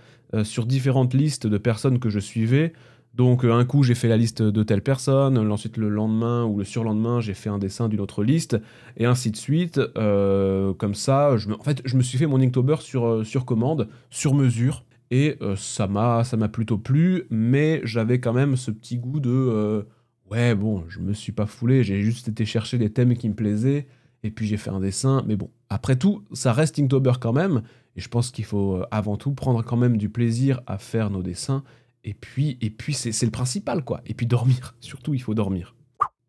sur 0.44 0.66
différentes 0.66 1.14
listes 1.14 1.46
de 1.46 1.58
personnes 1.60 2.00
que 2.00 2.10
je 2.10 2.20
suivais 2.20 2.74
donc 3.16 3.46
euh, 3.46 3.54
un 3.54 3.64
coup 3.64 3.82
j'ai 3.82 3.96
fait 3.96 4.10
la 4.10 4.18
liste 4.18 4.42
de 4.42 4.64
telle 4.64 4.82
personne, 4.82 5.38
ensuite 5.52 5.78
le 5.78 5.88
lendemain 5.88 6.44
ou 6.44 6.58
le 6.58 6.66
surlendemain 6.66 7.22
j'ai 7.22 7.34
fait 7.34 7.50
un 7.50 7.58
dessin 7.58 7.88
d'une 7.88 8.02
autre 8.02 8.24
liste, 8.24 8.58
et 8.98 9.06
ainsi 9.06 9.32
de 9.32 9.38
suite. 9.38 9.80
Euh, 9.98 10.74
comme 10.74 10.96
ça, 10.96 11.38
je 11.38 11.48
me, 11.48 11.56
en 11.56 11.64
fait 11.64 11.82
je 11.86 11.96
me 11.96 12.04
suis 12.04 12.18
fait 12.18 12.28
mon 12.28 12.42
Inktober 12.42 12.78
sur, 12.82 13.06
euh, 13.06 13.24
sur 13.24 13.46
commande, 13.46 13.88
sur 14.10 14.34
mesure, 14.34 14.84
et 15.12 15.38
ça 15.56 15.88
m'a 15.88 16.50
plutôt 16.52 16.78
plu, 16.78 17.26
mais 17.30 17.80
j'avais 17.84 18.20
quand 18.20 18.34
même 18.34 18.56
ce 18.56 18.72
petit 18.72 18.98
goût 18.98 19.20
de 19.20 19.86
ouais 20.32 20.56
bon 20.56 20.84
je 20.90 21.00
me 21.00 21.14
suis 21.14 21.32
pas 21.32 21.46
foulé, 21.46 21.84
j'ai 21.84 22.02
juste 22.02 22.28
été 22.28 22.44
chercher 22.44 22.78
des 22.78 22.90
thèmes 22.90 23.16
qui 23.16 23.30
me 23.30 23.36
plaisaient, 23.36 23.88
et 24.24 24.32
puis 24.32 24.48
j'ai 24.48 24.58
fait 24.58 24.72
un 24.72 24.80
dessin, 24.80 25.24
mais 25.28 25.36
bon 25.38 25.52
après 25.70 25.96
tout 25.96 26.24
ça 26.34 26.52
reste 26.52 26.80
Inktober 26.80 27.14
quand 27.22 27.34
même, 27.34 27.62
et 27.96 28.02
je 28.02 28.10
pense 28.10 28.32
qu'il 28.32 28.46
faut 28.46 28.82
avant 28.92 29.16
tout 29.16 29.32
prendre 29.32 29.64
quand 29.64 29.78
même 29.78 29.96
du 29.96 30.10
plaisir 30.10 30.60
à 30.68 30.80
faire 30.80 31.12
nos 31.12 31.22
dessins 31.22 31.64
et 32.06 32.14
puis, 32.14 32.58
et 32.62 32.70
puis 32.70 32.94
c'est 32.94 33.26
le 33.26 33.32
principal, 33.32 33.84
quoi. 33.84 34.02
Et 34.06 34.14
puis 34.14 34.28
dormir, 34.28 34.76
surtout, 34.80 35.14
il 35.14 35.22
faut 35.22 35.34
dormir. 35.34 35.76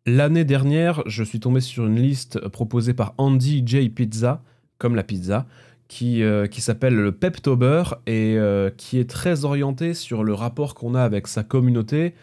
L'année 0.05 0.45
dernière, 0.45 1.03
je 1.05 1.23
suis 1.23 1.39
tombé 1.39 1.61
sur 1.61 1.85
une 1.85 1.99
liste 1.99 2.47
proposée 2.47 2.93
par 2.93 3.13
Andy 3.17 3.63
J. 3.65 3.89
Pizza, 3.89 4.41
comme 4.77 4.95
la 4.95 5.03
pizza, 5.03 5.45
qui, 5.87 6.23
euh, 6.23 6.47
qui 6.47 6.61
s'appelle 6.61 6.95
le 6.95 7.11
Peptober 7.11 7.83
et 8.07 8.35
euh, 8.37 8.69
qui 8.75 8.99
est 8.99 9.09
très 9.09 9.45
orienté 9.45 9.93
sur 9.93 10.23
le 10.23 10.33
rapport 10.33 10.75
qu'on 10.75 10.95
a 10.95 11.03
avec 11.03 11.27
sa 11.27 11.43
communauté. 11.43 12.13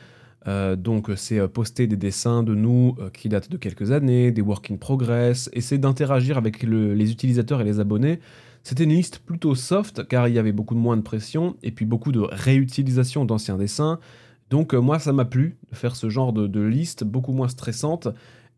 Euh, 0.47 0.77
donc 0.77 1.11
c'est 1.17 1.47
poster 1.49 1.87
des 1.87 1.97
dessins 1.97 2.43
de 2.43 2.55
nous 2.55 2.97
qui 3.13 3.29
datent 3.29 3.51
de 3.51 3.57
quelques 3.57 3.93
années, 3.93 4.31
des 4.31 4.43
work 4.43 4.71
in 4.71 4.77
progress, 4.77 5.49
essayer 5.53 5.79
d'interagir 5.79 6.37
avec 6.37 6.63
les 6.63 7.11
utilisateurs 7.11 7.61
et 7.61 7.65
les 7.65 7.81
abonnés 7.81 8.21
c'était 8.65 8.85
une 8.85 8.95
liste 8.95 9.19
plutôt 9.19 9.55
soft 9.55 10.09
car 10.09 10.27
il 10.27 10.35
y 10.35 10.39
avait 10.39 10.53
beaucoup 10.53 10.75
de 10.75 10.81
moins 10.81 10.97
de 10.97 11.03
pression 11.03 11.57
et 11.63 11.71
puis 11.71 11.85
beaucoup 11.85 12.13
de 12.13 12.21
réutilisation 12.21 13.27
d'anciens 13.27 13.59
dessins. 13.59 14.01
Donc 14.49 14.75
euh, 14.75 14.79
moi 14.79 14.99
ça 14.99 15.13
m'a 15.13 15.27
plu 15.27 15.59
de 15.71 15.77
faire 15.77 15.95
ce 15.95 16.09
genre 16.09 16.33
de, 16.33 16.61
liste 16.61 17.05
beaucoup 17.05 17.33
moins 17.33 17.49
stressante 17.49 18.09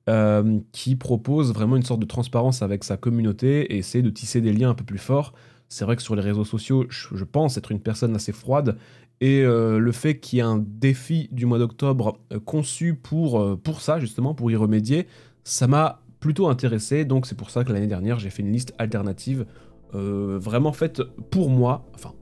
euh, 0.09 0.61
qui 0.71 0.95
propose 0.95 1.53
vraiment 1.53 1.75
une 1.77 1.83
sorte 1.83 1.99
de 1.99 2.07
transparence 2.07 2.63
avec 2.63 2.85
sa 2.85 2.97
communauté 2.97 3.73
et 3.75 3.79
essaie 3.79 4.01
de 4.01 4.11
tisser 4.11 4.41
des 4.41 4.53
liens 4.53 4.71
un 4.71 4.75
peu 4.75 4.85
plus 4.85 4.99
forts. 4.99 5.33
C'est 5.69 5.85
vrai 5.85 5.97
que 5.97 6.03
sur 6.03 6.15
les 6.15 6.23
réseaux 6.23 6.45
sociaux, 6.45 6.87
je, 6.89 7.25
pense 7.25 7.57
être 7.57 7.73
une 7.73 7.81
personne 7.81 8.15
assez 8.15 8.31
froide 8.31 8.79
et 9.21 9.43
euh, 9.43 9.79
le 9.79 9.93
fait 9.93 10.19
qu'il 10.19 10.39
y 10.39 10.41
ait 10.41 10.45
un 10.45 10.63
défi 10.65 11.29
du 11.33 11.47
mois 11.47 11.59
d'octobre 11.59 12.19
conçu 12.45 12.95
pour, 12.95 13.59
pour 13.61 13.81
ça 13.81 13.99
justement, 13.99 14.35
pour 14.35 14.51
y 14.51 14.57
remédier, 14.57 15.07
ça 15.45 15.67
m'a 15.67 16.03
plutôt 16.21 16.49
intéressé. 16.49 17.05
Donc 17.05 17.27
c'est 17.27 17.37
pour 17.37 17.51
ça 17.51 17.65
que 17.65 17.73
l'année 17.73 17.87
dernière 17.87 18.19
j'ai 18.19 18.31
fait 18.31 18.43
une 18.43 18.53
liste 18.53 18.75
alternative 18.79 19.47
euh, 19.95 20.39
vraiment 20.41 20.73
faite 20.73 21.03
pour 21.31 21.51
moi. 21.51 21.87
Enfin, 21.95 22.13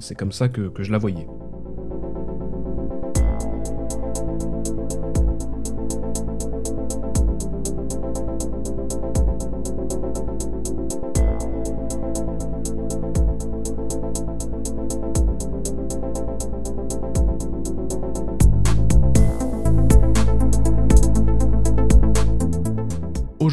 c'est 0.00 0.14
comme 0.14 0.32
ça 0.32 0.48
que 0.48 0.70
je 0.78 0.92
la 0.92 0.98
voyais. 0.98 1.26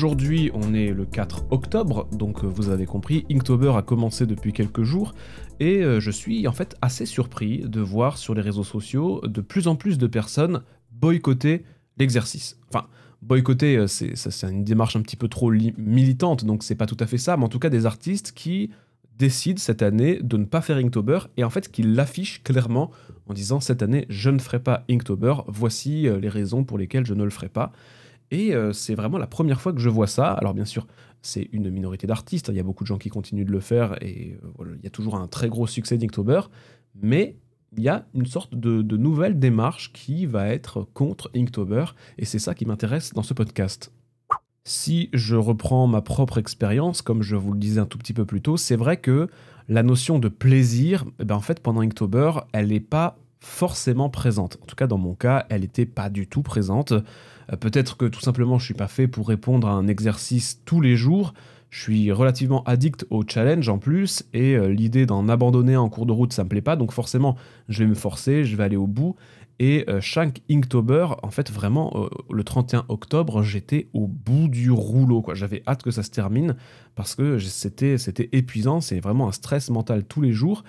Aujourd'hui, 0.05 0.51
on 0.53 0.75
est 0.75 0.91
le 0.91 1.03
4 1.03 1.45
octobre, 1.49 2.07
donc 2.11 2.43
euh, 2.43 2.47
vous 2.47 2.69
avez 2.69 2.85
compris, 2.85 3.25
Inktober 3.31 3.73
a 3.75 3.81
commencé 3.81 4.27
depuis 4.27 4.53
quelques 4.53 4.83
jours, 4.83 5.15
et 5.59 5.81
euh, 5.81 5.99
je 5.99 6.11
suis 6.11 6.47
en 6.47 6.51
fait 6.51 6.75
assez 6.83 7.07
surpris 7.07 7.63
de 7.65 7.81
voir 7.81 8.19
sur 8.19 8.35
les 8.35 8.43
réseaux 8.43 8.63
sociaux 8.63 9.19
de 9.25 9.41
plus 9.41 9.67
en 9.67 9.75
plus 9.75 9.97
de 9.97 10.05
personnes 10.05 10.61
boycotter 10.91 11.63
l'exercice. 11.97 12.59
Enfin, 12.69 12.85
boycotter, 13.23 13.77
euh, 13.77 13.87
c'est 13.87 14.43
une 14.43 14.63
démarche 14.63 14.95
un 14.95 15.01
petit 15.01 15.15
peu 15.15 15.27
trop 15.27 15.49
militante, 15.49 16.45
donc 16.45 16.61
c'est 16.61 16.75
pas 16.75 16.85
tout 16.85 16.97
à 16.99 17.07
fait 17.07 17.17
ça, 17.17 17.35
mais 17.35 17.45
en 17.45 17.49
tout 17.49 17.57
cas 17.57 17.69
des 17.69 17.87
artistes 17.87 18.33
qui 18.33 18.69
décident 19.17 19.59
cette 19.59 19.81
année 19.81 20.19
de 20.21 20.37
ne 20.37 20.45
pas 20.45 20.61
faire 20.61 20.77
Inktober 20.77 21.17
et 21.35 21.43
en 21.43 21.49
fait 21.49 21.71
qui 21.71 21.81
l'affichent 21.81 22.43
clairement 22.43 22.91
en 23.25 23.33
disant 23.33 23.59
cette 23.59 23.81
année 23.81 24.05
je 24.09 24.29
ne 24.29 24.37
ferai 24.37 24.59
pas 24.59 24.83
Inktober, 24.87 25.33
voici 25.47 26.07
les 26.21 26.29
raisons 26.29 26.63
pour 26.63 26.77
lesquelles 26.77 27.07
je 27.07 27.15
ne 27.15 27.23
le 27.23 27.31
ferai 27.31 27.49
pas. 27.49 27.71
Et 28.31 28.53
euh, 28.53 28.73
c'est 28.73 28.95
vraiment 28.95 29.17
la 29.17 29.27
première 29.27 29.61
fois 29.61 29.73
que 29.73 29.79
je 29.79 29.89
vois 29.89 30.07
ça. 30.07 30.31
Alors 30.31 30.53
bien 30.53 30.65
sûr, 30.65 30.87
c'est 31.21 31.49
une 31.51 31.69
minorité 31.69 32.07
d'artistes, 32.07 32.49
il 32.49 32.55
y 32.55 32.59
a 32.59 32.63
beaucoup 32.63 32.83
de 32.83 32.87
gens 32.87 32.97
qui 32.97 33.09
continuent 33.09 33.45
de 33.45 33.51
le 33.51 33.59
faire 33.59 34.01
et 34.01 34.37
euh, 34.59 34.75
il 34.77 34.83
y 34.83 34.87
a 34.87 34.91
toujours 34.91 35.15
un 35.15 35.27
très 35.27 35.49
gros 35.49 35.67
succès 35.67 35.97
d'Inktober, 35.97 36.41
mais 37.01 37.37
il 37.77 37.83
y 37.83 37.89
a 37.89 38.05
une 38.13 38.25
sorte 38.25 38.55
de, 38.55 38.81
nouvelle 38.95 39.39
démarche 39.39 39.91
qui 39.91 40.25
va 40.25 40.47
être 40.47 40.87
contre 40.93 41.29
Inktober 41.35 41.85
et 42.17 42.25
c'est 42.25 42.39
ça 42.39 42.53
qui 42.53 42.65
m'intéresse 42.65 43.13
dans 43.13 43.23
ce 43.23 43.33
podcast. 43.33 43.91
Si 44.63 45.09
je 45.13 45.35
reprends 45.35 45.85
ma 45.87 46.01
propre 46.01 46.37
expérience, 46.37 47.01
comme 47.01 47.21
je 47.21 47.35
vous 47.35 47.53
le 47.53 47.59
disais 47.59 47.79
un 47.79 47.85
tout 47.85 47.97
petit 47.97 48.13
peu 48.13 48.25
plus 48.25 48.41
tôt, 48.41 48.57
c'est 48.57 48.75
vrai 48.75 48.97
que 48.97 49.27
la 49.67 49.83
notion 49.83 50.19
de 50.19 50.29
plaisir, 50.29 51.05
eh 51.19 51.25
ben 51.25 51.35
en 51.35 51.41
fait, 51.41 51.59
pendant 51.59 51.81
Inktober, 51.81 52.31
elle 52.53 52.67
n'est 52.67 52.79
pas 52.79 53.17
forcément 53.39 54.09
présente. 54.09 54.57
En 54.61 54.65
tout 54.65 54.75
cas, 54.75 54.87
dans 54.87 54.97
mon 54.97 55.13
cas, 55.13 55.45
elle 55.49 55.61
n'était 55.61 55.85
pas 55.85 56.09
du 56.09 56.27
tout 56.27 56.41
présente. 56.41 56.93
Euh, 57.51 57.55
peut-être 57.55 57.97
que 57.97 58.05
tout 58.05 58.21
simplement 58.21 58.59
je 58.59 58.65
suis 58.65 58.73
pas 58.73 58.87
fait 58.87 59.07
pour 59.07 59.27
répondre 59.27 59.67
à 59.67 59.71
un 59.71 59.87
exercice 59.87 60.61
tous 60.65 60.81
les 60.81 60.95
jours. 60.95 61.33
Je 61.69 61.81
suis 61.81 62.11
relativement 62.11 62.63
addict 62.63 63.05
au 63.09 63.23
challenge 63.27 63.67
en 63.67 63.79
plus, 63.79 64.23
et 64.33 64.55
euh, 64.55 64.67
l'idée 64.67 65.05
d'en 65.05 65.27
abandonner 65.27 65.75
en 65.75 65.89
cours 65.89 66.05
de 66.05 66.13
route, 66.13 66.31
ça 66.31 66.43
me 66.43 66.49
plaît 66.49 66.61
pas. 66.61 66.75
Donc 66.75 66.91
forcément, 66.91 67.35
je 67.67 67.83
vais 67.83 67.89
me 67.89 67.95
forcer, 67.95 68.45
je 68.45 68.55
vais 68.55 68.63
aller 68.63 68.77
au 68.77 68.87
bout. 68.87 69.15
Et 69.57 69.85
euh, 69.89 70.01
chaque 70.01 70.41
Inktober, 70.51 71.07
en 71.23 71.31
fait, 71.31 71.49
vraiment, 71.49 72.09
le 72.29 72.43
31 72.43 72.85
octobre, 72.89 73.41
j'étais 73.41 73.87
au 73.93 74.05
bout 74.05 74.49
du 74.49 74.69
rouleau. 74.69 75.23
J'avais 75.33 75.63
hâte 75.65 75.81
que 75.81 75.91
ça 75.91 76.03
se 76.03 76.11
termine 76.11 76.55
parce 76.95 77.15
que 77.15 77.39
c'était 77.39 78.29
épuisant, 78.33 78.81
c'est 78.81 78.99
vraiment 78.99 79.27
un 79.29 79.31
stress 79.31 79.69
mental 79.69 80.03
tous 80.05 80.21
les 80.21 80.33
jours. 80.33 80.63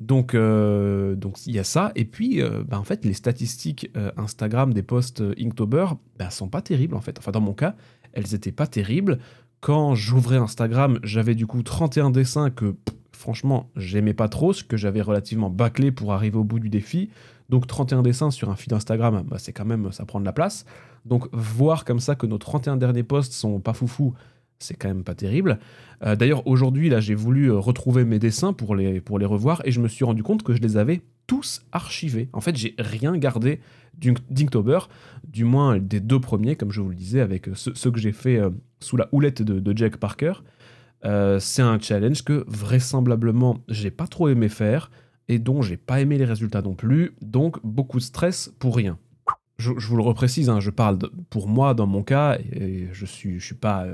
Donc, 0.00 0.34
euh, 0.34 1.14
donc 1.14 1.46
il 1.46 1.54
y 1.54 1.58
a 1.58 1.64
ça. 1.64 1.92
Et 1.94 2.06
puis, 2.06 2.42
euh, 2.42 2.64
bah, 2.66 2.78
en 2.80 2.84
fait, 2.84 3.04
les 3.04 3.12
statistiques 3.12 3.90
euh, 3.96 4.10
Instagram 4.16 4.72
des 4.72 4.82
posts 4.82 5.22
Inktober 5.38 5.86
bah, 6.18 6.30
sont 6.30 6.48
pas 6.48 6.62
terribles, 6.62 6.94
en 6.94 7.00
fait. 7.00 7.18
Enfin, 7.18 7.30
dans 7.30 7.42
mon 7.42 7.52
cas, 7.52 7.76
elles 8.14 8.34
étaient 8.34 8.52
pas 8.52 8.66
terribles. 8.66 9.18
Quand 9.60 9.94
j'ouvrais 9.94 10.38
Instagram, 10.38 10.98
j'avais 11.02 11.34
du 11.34 11.46
coup 11.46 11.62
31 11.62 12.10
dessins 12.10 12.48
que, 12.48 12.74
franchement, 13.12 13.70
j'aimais 13.76 14.14
pas 14.14 14.28
trop, 14.28 14.54
ce 14.54 14.64
que 14.64 14.78
j'avais 14.78 15.02
relativement 15.02 15.50
bâclé 15.50 15.92
pour 15.92 16.14
arriver 16.14 16.38
au 16.38 16.44
bout 16.44 16.60
du 16.60 16.70
défi. 16.70 17.10
Donc, 17.50 17.66
31 17.66 18.00
dessins 18.02 18.30
sur 18.30 18.48
un 18.48 18.56
feed 18.56 18.72
Instagram, 18.72 19.22
bah, 19.28 19.36
c'est 19.38 19.52
quand 19.52 19.66
même, 19.66 19.92
ça 19.92 20.06
prend 20.06 20.18
de 20.18 20.24
la 20.24 20.32
place. 20.32 20.64
Donc, 21.04 21.28
voir 21.32 21.84
comme 21.84 22.00
ça 22.00 22.14
que 22.14 22.26
nos 22.26 22.38
31 22.38 22.78
derniers 22.78 23.02
posts 23.02 23.34
sont 23.34 23.60
pas 23.60 23.74
foufou, 23.74 24.14
c'est 24.60 24.76
quand 24.76 24.88
même 24.88 25.04
pas 25.04 25.14
terrible. 25.14 25.58
Euh, 26.04 26.16
d'ailleurs, 26.16 26.46
aujourd'hui, 26.46 26.88
là, 26.88 27.00
j'ai 27.00 27.14
voulu 27.14 27.50
euh, 27.50 27.58
retrouver 27.58 28.04
mes 28.04 28.18
dessins 28.18 28.52
pour 28.52 28.76
les, 28.76 29.00
pour 29.00 29.18
les 29.18 29.26
revoir 29.26 29.62
et 29.64 29.72
je 29.72 29.80
me 29.80 29.88
suis 29.88 30.04
rendu 30.04 30.22
compte 30.22 30.42
que 30.42 30.54
je 30.54 30.60
les 30.60 30.76
avais 30.76 31.00
tous 31.26 31.62
archivés. 31.72 32.28
En 32.32 32.40
fait, 32.40 32.56
j'ai 32.56 32.74
rien 32.78 33.16
gardé 33.16 33.60
d'Inktober, 33.98 34.80
du 35.26 35.44
moins 35.44 35.78
des 35.78 36.00
deux 36.00 36.20
premiers, 36.20 36.56
comme 36.56 36.70
je 36.70 36.80
vous 36.80 36.90
le 36.90 36.94
disais, 36.94 37.20
avec 37.20 37.48
euh, 37.48 37.54
ceux, 37.54 37.90
que 37.90 37.98
j'ai 37.98 38.12
fait 38.12 38.40
sous 38.80 38.96
la 38.96 39.08
houlette 39.12 39.42
de, 39.42 39.76
Jack 39.76 39.96
Parker. 39.96 40.32
c'est 41.02 41.62
un 41.62 41.78
challenge 41.78 42.24
que 42.24 42.44
vraisemblablement 42.46 43.58
j'ai 43.68 43.90
pas 43.90 44.06
trop 44.06 44.28
aimé 44.28 44.48
faire 44.48 44.90
et 45.28 45.38
dont 45.38 45.62
j'ai 45.62 45.76
pas 45.76 46.00
aimé 46.00 46.18
les 46.18 46.24
résultats 46.24 46.62
non 46.62 46.74
plus, 46.74 47.14
donc 47.20 47.58
beaucoup 47.62 47.98
de 47.98 48.02
stress 48.02 48.52
pour 48.58 48.76
rien. 48.76 48.98
Je, 49.58 49.70
vous 49.70 49.96
le 49.96 50.02
reprécise, 50.02 50.48
hein, 50.48 50.60
je 50.60 50.70
parle 50.70 50.98
pour 51.28 51.46
moi 51.46 51.74
dans 51.74 51.86
mon 51.86 52.02
cas, 52.02 52.38
et 52.52 52.88
je 52.92 53.06
suis, 53.06 53.38
je 53.38 53.44
suis 53.44 53.54
pas 53.54 53.86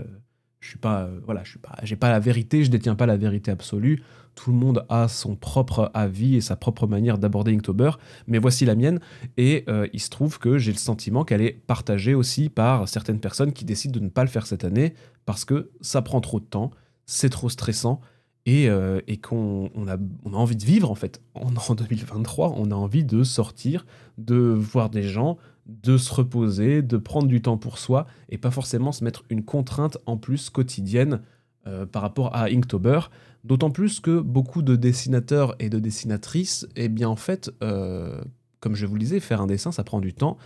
je 0.67 0.71
suis 0.71 0.79
pas, 0.79 1.03
euh, 1.03 1.21
voilà, 1.25 1.45
je 1.45 1.51
suis 1.51 1.59
pas, 1.61 1.77
j'ai 1.85 1.95
pas 1.95 2.11
la 2.11 2.19
vérité, 2.19 2.65
je 2.65 2.71
détiens 2.71 2.97
pas 2.97 3.07
la 3.07 3.17
vérité 3.17 3.53
absolue. 3.53 4.03
Tout 4.35 4.51
le 4.51 4.57
monde 4.57 4.85
a 4.89 5.07
son 5.07 5.37
propre 5.37 5.93
avis 5.95 6.35
et 6.35 6.41
sa 6.41 6.57
propre 6.57 6.89
manière 6.89 7.19
d'aborder 7.19 7.55
Inktober, 7.55 7.93
mais 8.27 8.39
voici 8.39 8.65
la 8.65 8.75
mienne. 8.75 8.99
Et 9.37 9.65
euh, 9.69 9.87
il 9.93 10.01
se 10.01 10.11
trouve 10.11 10.41
que 10.41 10.59
j'ai 10.59 10.73
le 10.73 10.79
sentiment 10.79 11.25
qu'elle 11.25 11.41
est 11.41 11.53
partagée 11.53 12.15
aussi 12.15 12.49
par 12.49 12.89
certaines 12.89 13.21
personnes 13.21 13.53
qui 13.53 13.65
décident 13.65 13.99
de 13.99 14.05
ne 14.05 14.11
pas 14.11 14.25
le 14.25 14.29
faire 14.29 14.47
cette 14.47 14.65
année 14.65 14.93
parce 15.25 15.45
que 15.45 15.71
ça 15.81 16.03
prend 16.03 16.21
trop 16.21 16.41
de 16.41 16.45
temps, 16.45 16.73
c'est 17.07 17.31
trop 17.31 17.49
stressant 17.49 18.01
et, 18.45 18.69
euh, 18.69 19.01
et 19.07 19.19
qu'on 19.19 19.71
on 19.75 19.87
a, 19.87 19.97
on 20.25 20.35
a 20.35 20.37
envie 20.37 20.57
de 20.57 20.65
vivre 20.65 20.91
en 20.91 20.97
fait. 20.97 21.23
En, 21.35 21.55
en 21.55 21.75
2023, 21.75 22.55
on 22.57 22.73
a 22.73 22.75
envie 22.75 23.05
de 23.05 23.23
sortir, 23.23 23.87
de 24.19 24.37
voir 24.37 24.91
des 24.91 25.05
gens, 25.05 25.39
de 25.67 25.99
se 25.99 26.13
reposer, 26.15 26.83
de 26.83 26.97
prendre 26.97 27.27
du 27.27 27.43
temps 27.43 27.59
pour 27.59 27.79
soi 27.79 28.07
et 28.29 28.39
pas 28.39 28.51
forcément 28.51 28.93
se 28.93 29.03
mettre 29.03 29.25
une 29.31 29.45
contrainte 29.45 29.99
en 30.07 30.17
plus 30.17 30.51
quotidienne 30.51 31.21
euh, 31.67 31.87
par 31.87 32.03
rapport 32.03 32.35
à 32.35 32.45
Inktober. 32.45 33.01
D'autant 33.45 33.71
plus 33.71 34.01
que 34.01 34.21
beaucoup 34.21 34.63
de 34.63 34.77
dessinateurs 34.77 35.57
et 35.59 35.69
de 35.69 35.79
dessinatrices, 35.79 36.69
eh 36.77 36.89
bien 36.89 37.09
en 37.09 37.17
fait, 37.17 37.51
euh, 37.63 38.21
comme 38.61 38.75
je 38.75 38.87
vous 38.87 38.95
le 38.95 39.01
disais, 39.01 39.21
faire 39.21 39.41
un 39.41 39.47
dessin, 39.47 39.73
ça 39.73 39.83
prend 39.83 40.01
du 40.01 40.15
temps. 40.15 40.37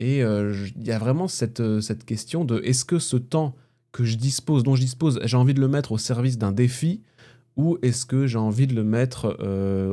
Et 0.00 0.22
euh, 0.22 0.54
il 0.76 0.86
y 0.86 0.92
a 0.92 0.98
vraiment 0.98 1.28
cette, 1.28 1.80
cette 1.80 2.04
question 2.04 2.44
de 2.44 2.60
est-ce 2.64 2.84
que 2.84 2.98
ce 2.98 3.16
temps 3.16 3.54
que 3.92 4.04
je 4.04 4.16
dispose, 4.16 4.62
dont 4.62 4.76
je 4.76 4.82
dispose, 4.82 5.18
j'ai 5.24 5.36
envie 5.36 5.54
de 5.54 5.60
le 5.60 5.68
mettre 5.68 5.92
au 5.92 5.98
service 5.98 6.36
d'un 6.36 6.52
défi 6.52 7.02
ou 7.56 7.78
est-ce 7.82 8.06
que 8.06 8.26
j'ai 8.26 8.38
envie 8.38 8.68
de 8.68 8.74
le 8.74 8.84
mettre 8.84 9.36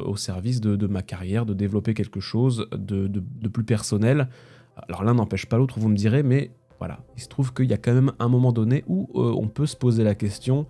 au 0.05 0.15
service 0.17 0.61
de, 0.61 0.85
ma 0.85 1.01
carrière, 1.01 1.47
de 1.47 1.55
développer 1.55 1.95
quelque 1.95 2.19
chose 2.19 2.67
de, 2.71 3.07
de 3.07 3.47
plus 3.47 3.63
personnel 3.63 4.29
Alors 4.75 5.03
l'un 5.03 5.13
n'empêche 5.13 5.45
pas 5.45 5.57
l'autre, 5.57 5.79
vous 5.79 5.89
me 5.89 5.95
direz, 5.95 6.23
mais 6.23 6.51
voilà, 6.79 6.99
il 7.15 7.21
se 7.21 7.27
trouve 7.27 7.53
qu'il 7.53 7.65
y 7.65 7.73
a 7.73 7.77
quand 7.77 7.93
même 7.93 8.11
un 8.19 8.27
moment 8.27 8.51
donné 8.51 8.83
où 8.87 9.09
euh, 9.15 9.33
on 9.37 9.47
peut 9.47 9.65
se 9.65 9.75
poser 9.75 10.03
la 10.03 10.15
question 10.15 10.67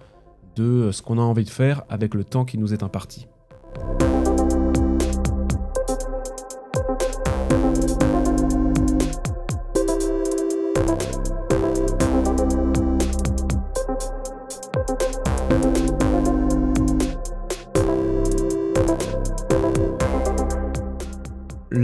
de 0.55 0.63
euh, 0.63 0.91
ce 0.91 1.01
qu'on 1.01 1.17
a 1.17 1.21
envie 1.21 1.43
de 1.43 1.49
faire 1.49 1.83
avec 1.89 2.13
le 2.13 2.23
temps 2.23 2.45
qui 2.45 2.57
nous 2.57 2.73
est 2.73 2.83
imparti. 2.83 3.27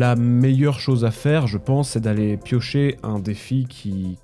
La 0.01 0.15
meilleure 0.15 0.79
chose 0.79 1.05
à 1.05 1.11
faire, 1.11 1.45
je 1.45 1.59
pense, 1.59 1.91
c'est 1.91 1.99
d'aller 1.99 2.35
piocher 2.35 2.97
un 3.03 3.19
défi 3.19 3.67
qui, 3.69 4.17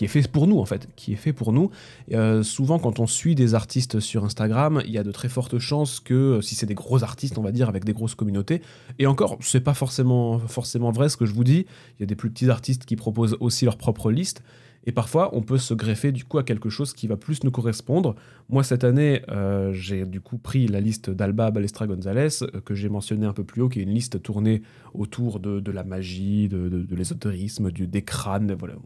est 0.00 0.06
fait 0.08 0.26
pour 0.26 0.48
nous, 0.48 0.58
en 0.58 0.64
fait, 0.64 0.88
qui 0.96 1.12
est 1.12 1.16
fait 1.16 1.32
pour 1.32 1.52
nous. 1.52 1.70
Euh, 2.10 2.42
souvent, 2.42 2.80
quand 2.80 2.98
on 2.98 3.06
suit 3.06 3.36
des 3.36 3.54
artistes 3.54 4.00
sur 4.00 4.24
Instagram, 4.24 4.82
il 4.84 4.90
y 4.90 4.98
a 4.98 5.04
de 5.04 5.12
très 5.12 5.28
fortes 5.28 5.60
chances 5.60 6.00
que, 6.00 6.14
euh, 6.14 6.40
si 6.40 6.56
c'est 6.56 6.66
des 6.66 6.74
gros 6.74 7.04
artistes, 7.04 7.38
on 7.38 7.42
va 7.42 7.52
dire, 7.52 7.68
avec 7.68 7.84
des 7.84 7.92
grosses 7.92 8.16
communautés, 8.16 8.60
et 8.98 9.06
encore, 9.06 9.38
c'est 9.40 9.60
pas 9.60 9.72
forcément, 9.72 10.40
forcément 10.40 10.90
vrai 10.90 11.08
ce 11.08 11.16
que 11.16 11.26
je 11.26 11.32
vous 11.32 11.44
dis, 11.44 11.66
il 11.98 12.00
y 12.00 12.02
a 12.02 12.06
des 12.06 12.16
plus 12.16 12.30
petits 12.30 12.50
artistes 12.50 12.84
qui 12.84 12.96
proposent 12.96 13.36
aussi 13.38 13.66
leur 13.66 13.76
propre 13.76 14.10
liste, 14.10 14.42
et 14.88 14.92
parfois, 14.92 15.36
on 15.36 15.42
peut 15.42 15.58
se 15.58 15.74
greffer 15.74 16.12
du 16.12 16.24
coup 16.24 16.38
à 16.38 16.42
quelque 16.42 16.70
chose 16.70 16.94
qui 16.94 17.08
va 17.08 17.18
plus 17.18 17.44
nous 17.44 17.50
correspondre. 17.50 18.14
Moi, 18.48 18.62
cette 18.64 18.84
année, 18.84 19.20
euh, 19.28 19.70
j'ai 19.74 20.06
du 20.06 20.22
coup 20.22 20.38
pris 20.38 20.66
la 20.66 20.80
liste 20.80 21.10
d'Alba 21.10 21.50
Balestra 21.50 21.86
Gonzalez, 21.86 22.42
euh, 22.42 22.62
que 22.64 22.74
j'ai 22.74 22.88
mentionné 22.88 23.26
un 23.26 23.34
peu 23.34 23.44
plus 23.44 23.60
haut, 23.60 23.68
qui 23.68 23.80
est 23.80 23.82
une 23.82 23.92
liste 23.92 24.22
tournée 24.22 24.62
autour 24.94 25.40
de, 25.40 25.70
la 25.70 25.84
magie, 25.84 26.48
de, 26.48 26.86
l'ésotérisme, 26.96 27.70
du, 27.70 27.86
des 27.86 28.00
crânes, 28.00 28.54
voilà, 28.58 28.76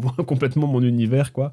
voilà 0.00 0.16
complètement 0.26 0.66
mon 0.66 0.82
univers, 0.82 1.32
quoi. 1.32 1.52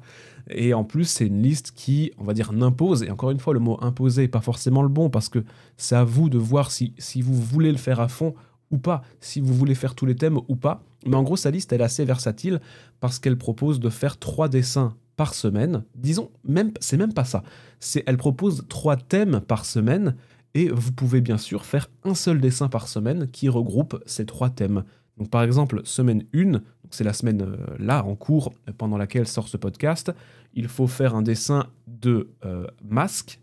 Et 0.50 0.74
en 0.74 0.82
plus, 0.82 1.04
c'est 1.04 1.28
une 1.28 1.40
liste 1.40 1.70
qui, 1.76 2.10
on 2.18 2.24
va 2.24 2.34
dire, 2.34 2.52
n'impose, 2.52 3.04
et 3.04 3.12
encore 3.12 3.30
une 3.30 3.38
fois, 3.38 3.54
le 3.54 3.60
mot 3.60 3.78
imposer 3.80 4.22
n'est 4.22 4.28
pas 4.28 4.40
forcément 4.40 4.82
le 4.82 4.88
bon, 4.88 5.08
parce 5.08 5.28
que 5.28 5.44
c'est 5.76 5.94
à 5.94 6.02
vous 6.02 6.28
de 6.28 6.38
voir 6.38 6.72
si, 6.72 6.94
si 6.98 7.22
vous 7.22 7.40
voulez 7.40 7.70
le 7.70 7.78
faire 7.78 8.00
à 8.00 8.08
fond 8.08 8.34
ou 8.72 8.78
pas, 8.78 9.02
si 9.20 9.40
vous 9.40 9.54
voulez 9.54 9.76
faire 9.76 9.94
tous 9.94 10.06
les 10.06 10.16
thèmes 10.16 10.40
ou 10.48 10.56
pas. 10.56 10.82
Mais 11.06 11.16
en 11.16 11.22
gros, 11.22 11.36
sa 11.36 11.50
liste, 11.50 11.72
elle 11.72 11.80
est 11.80 11.84
assez 11.84 12.04
versatile 12.04 12.60
parce 13.00 13.18
qu'elle 13.18 13.38
propose 13.38 13.80
de 13.80 13.88
faire 13.88 14.18
trois 14.18 14.48
dessins 14.48 14.94
par 15.16 15.34
semaine. 15.34 15.84
Disons, 15.94 16.30
même, 16.44 16.72
c'est 16.80 16.96
même 16.96 17.12
pas 17.12 17.24
ça. 17.24 17.42
C'est, 17.78 18.02
elle 18.06 18.16
propose 18.16 18.64
trois 18.68 18.96
thèmes 18.96 19.40
par 19.40 19.64
semaine 19.64 20.16
et 20.54 20.68
vous 20.68 20.92
pouvez 20.92 21.20
bien 21.20 21.38
sûr 21.38 21.64
faire 21.64 21.90
un 22.04 22.14
seul 22.14 22.40
dessin 22.40 22.68
par 22.68 22.88
semaine 22.88 23.28
qui 23.30 23.48
regroupe 23.48 24.02
ces 24.06 24.26
trois 24.26 24.50
thèmes. 24.50 24.84
Donc 25.16 25.30
par 25.30 25.42
exemple, 25.42 25.82
semaine 25.84 26.24
1, 26.34 26.60
c'est 26.90 27.04
la 27.04 27.12
semaine 27.12 27.42
euh, 27.42 27.56
là 27.78 28.04
en 28.04 28.16
cours 28.16 28.52
pendant 28.78 28.96
laquelle 28.96 29.26
sort 29.28 29.48
ce 29.48 29.56
podcast, 29.56 30.12
il 30.54 30.68
faut 30.68 30.86
faire 30.86 31.14
un 31.14 31.22
dessin 31.22 31.66
de 31.86 32.30
euh, 32.44 32.66
masque, 32.82 33.38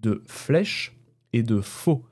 de 0.00 0.22
flèche 0.26 0.96
et 1.32 1.42
de 1.42 1.60
faux. 1.60 2.04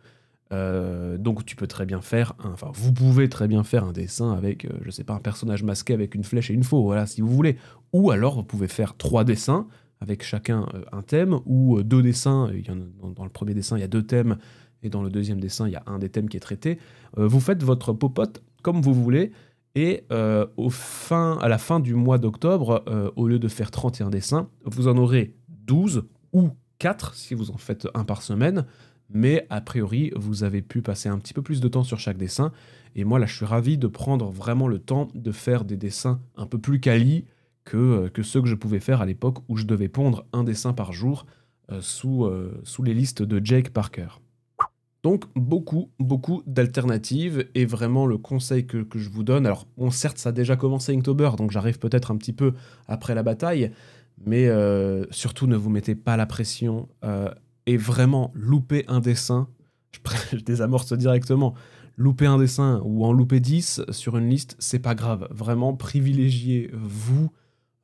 Euh, 0.53 1.17
donc 1.17 1.47
tu 1.47 1.57
peux 1.57 1.67
très 1.67 1.87
bien 1.87 2.03
faire, 2.03 2.35
enfin 2.45 2.71
vous 2.75 2.93
pouvez 2.93 3.31
très 3.31 3.49
bien 3.49 3.65
faire 3.65 3.85
un 3.85 3.93
dessin 3.93 4.33
avec, 4.33 4.67
euh, 4.67 4.71
je 4.85 4.91
sais 4.91 5.05
pas, 5.05 5.15
un 5.15 5.21
personnage 5.21 5.63
masqué 5.63 5.95
avec 5.95 6.15
une 6.15 6.25
flèche 6.25 6.51
et 6.51 6.55
une 6.55 6.65
faux, 6.65 6.83
voilà, 6.83 7.07
si 7.07 7.23
vous 7.23 7.29
voulez. 7.29 7.57
Ou 7.95 8.11
alors 8.11 8.35
vous 8.35 8.45
pouvez 8.45 8.69
faire 8.69 8.97
trois 8.97 9.25
dessins 9.25 9.67
avec 10.01 10.23
chacun 10.23 10.67
euh, 10.75 10.83
un 10.93 11.03
thème, 11.03 11.39
ou 11.47 11.83
deux 11.83 12.03
dessins, 12.03 12.51
il 12.53 12.61
y 12.61 12.65
dans, 12.65 13.25
le 13.25 13.31
premier 13.31 13.55
dessin 13.55 13.79
il 13.79 13.81
y 13.81 13.85
a 13.85 13.89
deux 13.89 14.03
thèmes, 14.03 14.37
et 14.83 14.91
dans 14.91 15.03
le 15.03 15.09
deuxième 15.09 15.41
dessin 15.41 15.67
il 15.69 15.73
y 15.73 15.77
a 15.77 15.85
un 15.87 15.99
des 15.99 16.11
thèmes 16.11 16.29
qui 16.29 16.37
est 16.37 16.41
traité. 16.41 16.79
vous 17.17 17.41
faites 17.41 17.63
votre 17.63 17.93
popote 17.93 18.43
comme 18.63 18.83
vous 18.83 18.95
voulez, 18.95 19.33
et 19.75 20.05
au 20.57 20.71
fin, 20.71 21.39
à 21.41 21.49
la 21.49 21.59
fin 21.59 21.81
du 21.81 21.95
mois 21.95 22.19
d'octobre, 22.19 22.85
au 23.17 23.29
lieu 23.29 23.39
de 23.39 23.49
faire 23.49 23.71
31 23.71 24.11
dessins, 24.11 24.49
vous 24.65 24.89
en 24.89 24.97
aurez 24.97 25.35
12 25.49 26.05
ou 26.33 26.51
4 26.79 27.15
si 27.15 27.35
vous 27.35 27.53
en 27.53 27.57
faites 27.57 27.87
un 27.95 28.05
par 28.05 28.23
semaine 28.23 28.67
mais 29.15 29.47
a 29.51 29.61
priori, 29.61 30.11
vous 30.17 30.45
avez 30.45 30.63
pu 30.63 30.83
passer 30.83 31.09
un 31.09 31.19
petit 31.19 31.35
peu 31.35 31.43
plus 31.43 31.61
de 31.61 31.69
temps 31.69 31.85
sur 31.85 31.99
chaque 31.99 32.17
dessin. 32.17 32.53
Et 32.95 33.05
moi, 33.05 33.19
là, 33.19 33.27
je 33.27 33.35
suis 33.35 33.47
ravi 33.47 33.79
de 33.79 33.87
prendre 33.87 34.31
vraiment 34.31 34.69
le 34.69 34.79
temps 34.79 35.09
de 35.15 35.33
faire 35.33 35.65
des 35.65 35.77
dessins 35.77 36.21
un 36.37 36.47
peu 36.47 36.59
plus 36.59 36.81
quali 36.81 37.25
que, 37.65 37.77
euh, 37.77 38.09
que 38.09 38.23
ceux 38.23 38.43
que 38.43 38.49
je 38.49 38.55
pouvais 38.55 38.81
faire 38.81 39.01
à 39.01 39.07
l'époque 39.07 39.39
où 39.49 39.57
je 39.57 39.65
devais 39.65 39.89
pondre 39.89 40.27
un 40.33 40.45
dessin 40.45 40.73
par 40.73 40.93
jour 40.93 41.27
euh, 41.71 41.81
sous, 41.81 42.25
euh, 42.25 42.61
sous 42.65 42.83
les 42.83 42.95
listes 42.95 43.23
de 43.23 43.45
Jake 43.45 43.71
Parker. 43.71 44.09
Donc 45.03 45.25
beaucoup, 45.35 45.91
beaucoup 45.99 46.43
d'alternatives 46.47 47.49
et 47.55 47.67
vraiment 47.67 48.07
le 48.07 48.19
conseil 48.19 48.67
que, 48.67 48.87
je 48.95 49.09
vous 49.09 49.25
donne, 49.25 49.47
alors 49.47 49.67
certes 49.91 50.19
ça 50.19 50.29
a 50.29 50.33
déjà 50.33 50.55
commencé 50.55 50.95
Inktober, 50.95 51.31
donc 51.37 51.51
j'arrive 51.51 51.81
peut-être 51.81 52.13
un 52.13 52.17
petit 52.17 52.33
peu 52.33 52.53
après 52.87 53.17
la 53.17 53.25
bataille, 53.25 53.73
mais 54.25 54.49
surtout 55.11 55.49
ne 55.49 55.57
vous 55.57 55.71
mettez 55.71 55.97
pas 55.97 56.17
la 56.17 56.27
pression, 56.27 56.89
et 57.67 57.77
vraiment 57.77 58.31
louper 58.35 58.85
un 58.89 59.01
dessin, 59.01 59.49
je, 60.33 60.39
désamorce 60.39 60.93
directement, 60.93 61.55
louper 61.97 62.27
un 62.27 62.39
dessin 62.39 62.81
ou 62.85 63.05
en 63.05 63.13
louper 63.13 63.41
10 63.41 63.83
sur 63.91 64.17
une 64.17 64.29
liste, 64.29 64.57
c'est 64.59 64.79
pas 64.79 64.95
grave. 64.95 65.29
Vraiment, 65.31 65.75
privilégiez 65.75 66.71
vous, 66.73 67.31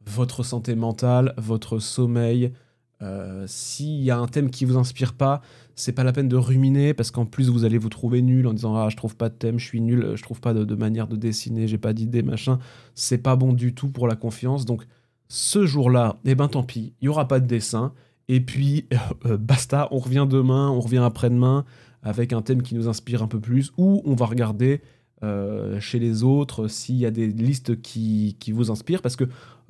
votre 0.06 0.42
santé 0.42 0.74
mentale, 0.74 1.34
votre 1.36 1.78
sommeil. 1.78 2.52
Euh, 3.00 3.44
s'il 3.46 4.02
y 4.02 4.10
a 4.10 4.18
un 4.18 4.26
thème 4.26 4.50
qui 4.50 4.64
vous 4.64 4.76
inspire 4.76 5.14
pas, 5.14 5.40
c'est 5.76 5.92
pas 5.92 6.02
la 6.02 6.12
peine 6.12 6.28
de 6.28 6.36
ruminer 6.36 6.94
parce 6.94 7.12
qu'en 7.12 7.26
plus 7.26 7.48
vous 7.48 7.64
allez 7.64 7.78
vous 7.78 7.90
trouver 7.90 8.22
nul 8.22 8.48
en 8.48 8.52
disant 8.52 8.74
ah 8.74 8.88
je 8.88 8.96
trouve 8.96 9.14
pas 9.14 9.28
de 9.28 9.34
thème, 9.34 9.60
je 9.60 9.64
suis 9.64 9.80
nul, 9.80 10.16
je 10.16 10.22
trouve 10.22 10.40
pas 10.40 10.52
de, 10.52 10.74
manière 10.74 11.06
de 11.06 11.14
dessiner, 11.14 11.68
j'ai 11.68 11.78
pas 11.78 11.92
d'idée 11.92 12.22
machin. 12.22 12.58
C'est 12.94 13.18
pas 13.18 13.36
bon 13.36 13.52
du 13.52 13.74
tout 13.74 13.88
pour 13.88 14.08
la 14.08 14.16
confiance. 14.16 14.64
Donc 14.64 14.84
ce 15.28 15.66
jour-là, 15.66 16.16
eh 16.24 16.34
ben 16.34 16.48
tant 16.48 16.64
pis, 16.64 16.94
il 17.00 17.04
y 17.04 17.08
aura 17.08 17.28
pas 17.28 17.38
de 17.38 17.46
dessin. 17.46 17.92
Et 18.28 18.40
puis, 18.40 18.86
euh, 19.26 19.36
basta, 19.36 19.88
on 19.90 19.98
revient 19.98 20.26
demain, 20.28 20.70
on 20.70 20.80
revient 20.80 20.98
après-demain 20.98 21.64
avec 22.02 22.32
un 22.32 22.42
thème 22.42 22.62
qui 22.62 22.74
nous 22.74 22.88
inspire 22.88 23.22
un 23.22 23.26
peu 23.26 23.40
plus, 23.40 23.72
ou 23.76 24.02
on 24.04 24.14
va 24.14 24.26
regarder 24.26 24.82
euh, 25.24 25.80
chez 25.80 25.98
les 25.98 26.22
autres 26.22 26.68
s'il 26.68 26.94
y 26.94 27.06
a 27.06 27.10
des 27.10 27.26
listes 27.26 27.80
qui, 27.82 28.36
qui 28.38 28.52
vous 28.52 28.70
inspirent, 28.70 29.02
parce 29.02 29.16
que 29.16 29.24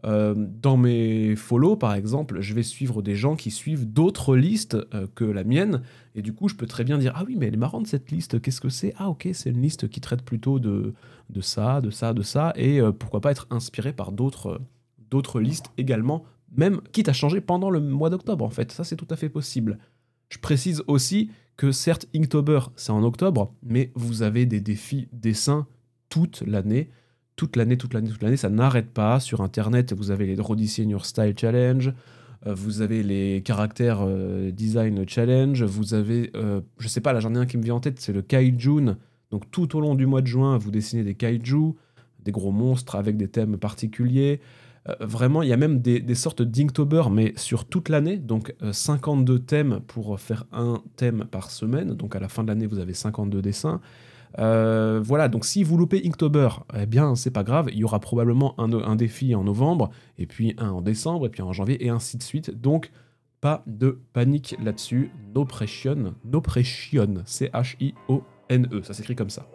euh, 0.05 0.35
dans 0.37 0.77
mes 0.77 1.35
follow, 1.35 1.75
par 1.75 1.95
exemple, 1.95 2.41
je 2.41 2.55
vais 2.55 2.63
suivre 2.63 3.03
des 3.03 3.17
gens 3.17 3.35
qui 3.35 3.51
suivent 3.51 3.91
d'autres 3.91 4.37
listes 4.37 4.77
que 5.15 5.25
la 5.25 5.43
mienne, 5.43 5.83
et 6.15 6.23
du 6.23 6.35
coup, 6.35 6.49
je 6.49 6.55
peux 6.55 6.67
très 6.67 6.85
bien 6.85 6.99
dire 6.99 7.15
Ah 7.17 7.25
oui, 7.27 7.35
mais 7.37 7.47
elle 7.47 7.55
est 7.55 7.57
marrante 7.57 7.87
cette 7.87 8.11
liste, 8.11 8.41
qu'est-ce 8.41 8.61
que 8.61 8.69
c'est? 8.69 8.93
Ah 8.99 9.09
ok, 9.09 9.29
c'est 9.33 9.51
une 9.51 9.63
liste 9.63 9.89
qui 9.89 10.01
traite 10.01 10.23
plutôt 10.23 10.59
de, 10.59 10.93
de 11.31 11.41
ça, 11.41 11.81
de 11.81 11.91
ça, 11.91 12.13
de 12.13 12.23
ça, 12.23 12.53
et 12.55 12.81
pourquoi 12.99 13.21
pas 13.21 13.31
être 13.31 13.47
inspiré 13.51 13.93
par 13.93 14.13
d'autres 14.13 14.61
d'autres 15.11 15.41
listes 15.41 15.71
également 15.79 16.25
même 16.57 16.81
quitte 16.93 17.09
à 17.09 17.13
changer 17.13 17.41
pendant 17.41 17.71
le 17.71 17.81
mois 17.81 18.11
d'octobre 18.11 18.45
en 18.45 18.51
fait. 18.51 18.73
Ça 18.73 18.85
c'est 18.85 18.97
tout 18.97 19.09
à 19.11 19.17
fait 19.17 19.29
possible. 19.29 19.79
Je 20.31 20.39
précise 20.39 20.83
aussi 20.87 21.31
que 21.57 21.73
certes 21.73 22.07
Inktober 22.15 22.61
c'est 22.77 22.93
en 22.93 23.03
octobre, 23.03 23.53
mais 23.63 23.91
vous 23.95 24.23
avez 24.23 24.47
des 24.47 24.61
défis 24.61 25.09
dessins 25.13 25.67
toute 26.09 26.43
l'année. 26.47 26.91
Toute 27.37 27.55
l'année, 27.55 27.77
toute 27.77 27.95
l'année, 27.95 28.11
toute 28.11 28.23
l'année, 28.23 28.37
ça 28.37 28.51
n'arrête 28.51 28.91
pas. 28.91 29.21
Sur 29.21 29.43
internet, 29.43 29.93
vous 29.93 30.11
avez 30.11 30.27
les 30.27 30.35
Draw 30.35 30.57
Design 30.57 30.91
Your 30.91 31.07
Style 31.07 31.35
Challenge, 31.39 31.93
euh, 32.47 32.55
vous 32.55 32.81
avez 32.81 33.03
les 33.03 33.43
caractères 33.43 34.01
euh, 34.03 34.51
design 34.51 35.09
challenge, 35.09 35.63
vous 35.63 35.95
avez, 35.95 36.31
euh, 36.35 36.61
je 36.79 36.89
sais 36.89 37.01
pas, 37.01 37.13
là 37.13 37.21
j'en 37.21 37.35
ai 37.35 37.39
un 37.39 37.47
qui 37.47 37.57
me 37.57 37.63
vient 37.63 37.77
en 37.77 37.81
tête, 37.81 38.01
c'est 38.01 38.13
le 38.13 38.23
Kaijun. 38.23 38.97
Donc 39.31 39.51
tout 39.51 39.77
au 39.77 39.81
long 39.81 39.95
du 39.95 40.07
mois 40.07 40.23
de 40.23 40.27
juin, 40.27 40.57
vous 40.59 40.71
dessinez 40.71 41.03
des 41.03 41.15
kaiju, 41.15 41.75
des 42.25 42.33
gros 42.33 42.53
monstres 42.53 42.97
avec 42.97 43.17
des 43.17 43.29
thèmes 43.29 43.59
particuliers. 43.59 44.41
Euh, 44.89 44.95
vraiment, 45.01 45.43
il 45.43 45.49
y 45.49 45.53
a 45.53 45.57
même 45.57 45.81
des, 45.81 46.15
sortes 46.15 46.43
d'Inktober, 46.43 47.05
mais 47.11 47.33
sur 47.37 47.65
toute 47.65 47.89
l'année. 47.89 48.19
Donc 48.19 48.55
52 48.71 49.35
euh, 49.35 49.39
thèmes 49.39 49.81
pour 49.87 50.19
faire 50.19 50.47
un 50.53 50.83
thème 50.97 51.27
par 51.31 51.51
semaine. 51.51 51.95
Donc 51.95 52.17
à 52.17 52.21
la 52.21 52.29
fin 52.29 52.43
de 52.43 52.49
l'année, 52.49 52.67
vous 52.67 52.79
avez 52.79 52.95
52 52.95 53.43
dessins. 53.43 53.81
Euh, 54.39 55.01
voilà, 55.03 55.29
donc 55.29 55.45
si 55.45 55.65
vous 55.65 55.77
loupez 55.79 56.03
Inktober, 56.05 56.49
eh 56.77 56.87
bien 56.87 57.15
c'est 57.15 57.31
pas 57.31 57.45
grave, 57.45 57.69
il 57.73 57.79
y 57.79 57.85
aura 57.85 57.99
probablement 57.99 58.55
un, 58.61 58.95
défi 58.95 59.35
en 59.35 59.43
novembre, 59.43 59.89
et 60.19 60.27
puis 60.27 60.55
un 60.59 60.69
en 60.71 60.83
décembre, 60.83 61.27
et 61.27 61.31
puis 61.31 61.43
en 61.43 61.53
janvier, 61.53 61.85
et 61.85 61.89
ainsi 61.89 62.19
de 62.19 62.23
suite. 62.23 62.51
Donc 62.61 62.91
pas 63.41 63.63
de 63.67 64.01
panique 64.13 64.57
là-dessus. 64.63 65.11
No 65.35 65.45
pression, 65.45 66.15
no 66.25 66.41
pression, 66.41 67.23
C-H-I-O-N-E, 67.25 68.83
ça 68.83 68.93
s'écrit 68.93 69.17
comme 69.17 69.31
ça. 69.31 69.47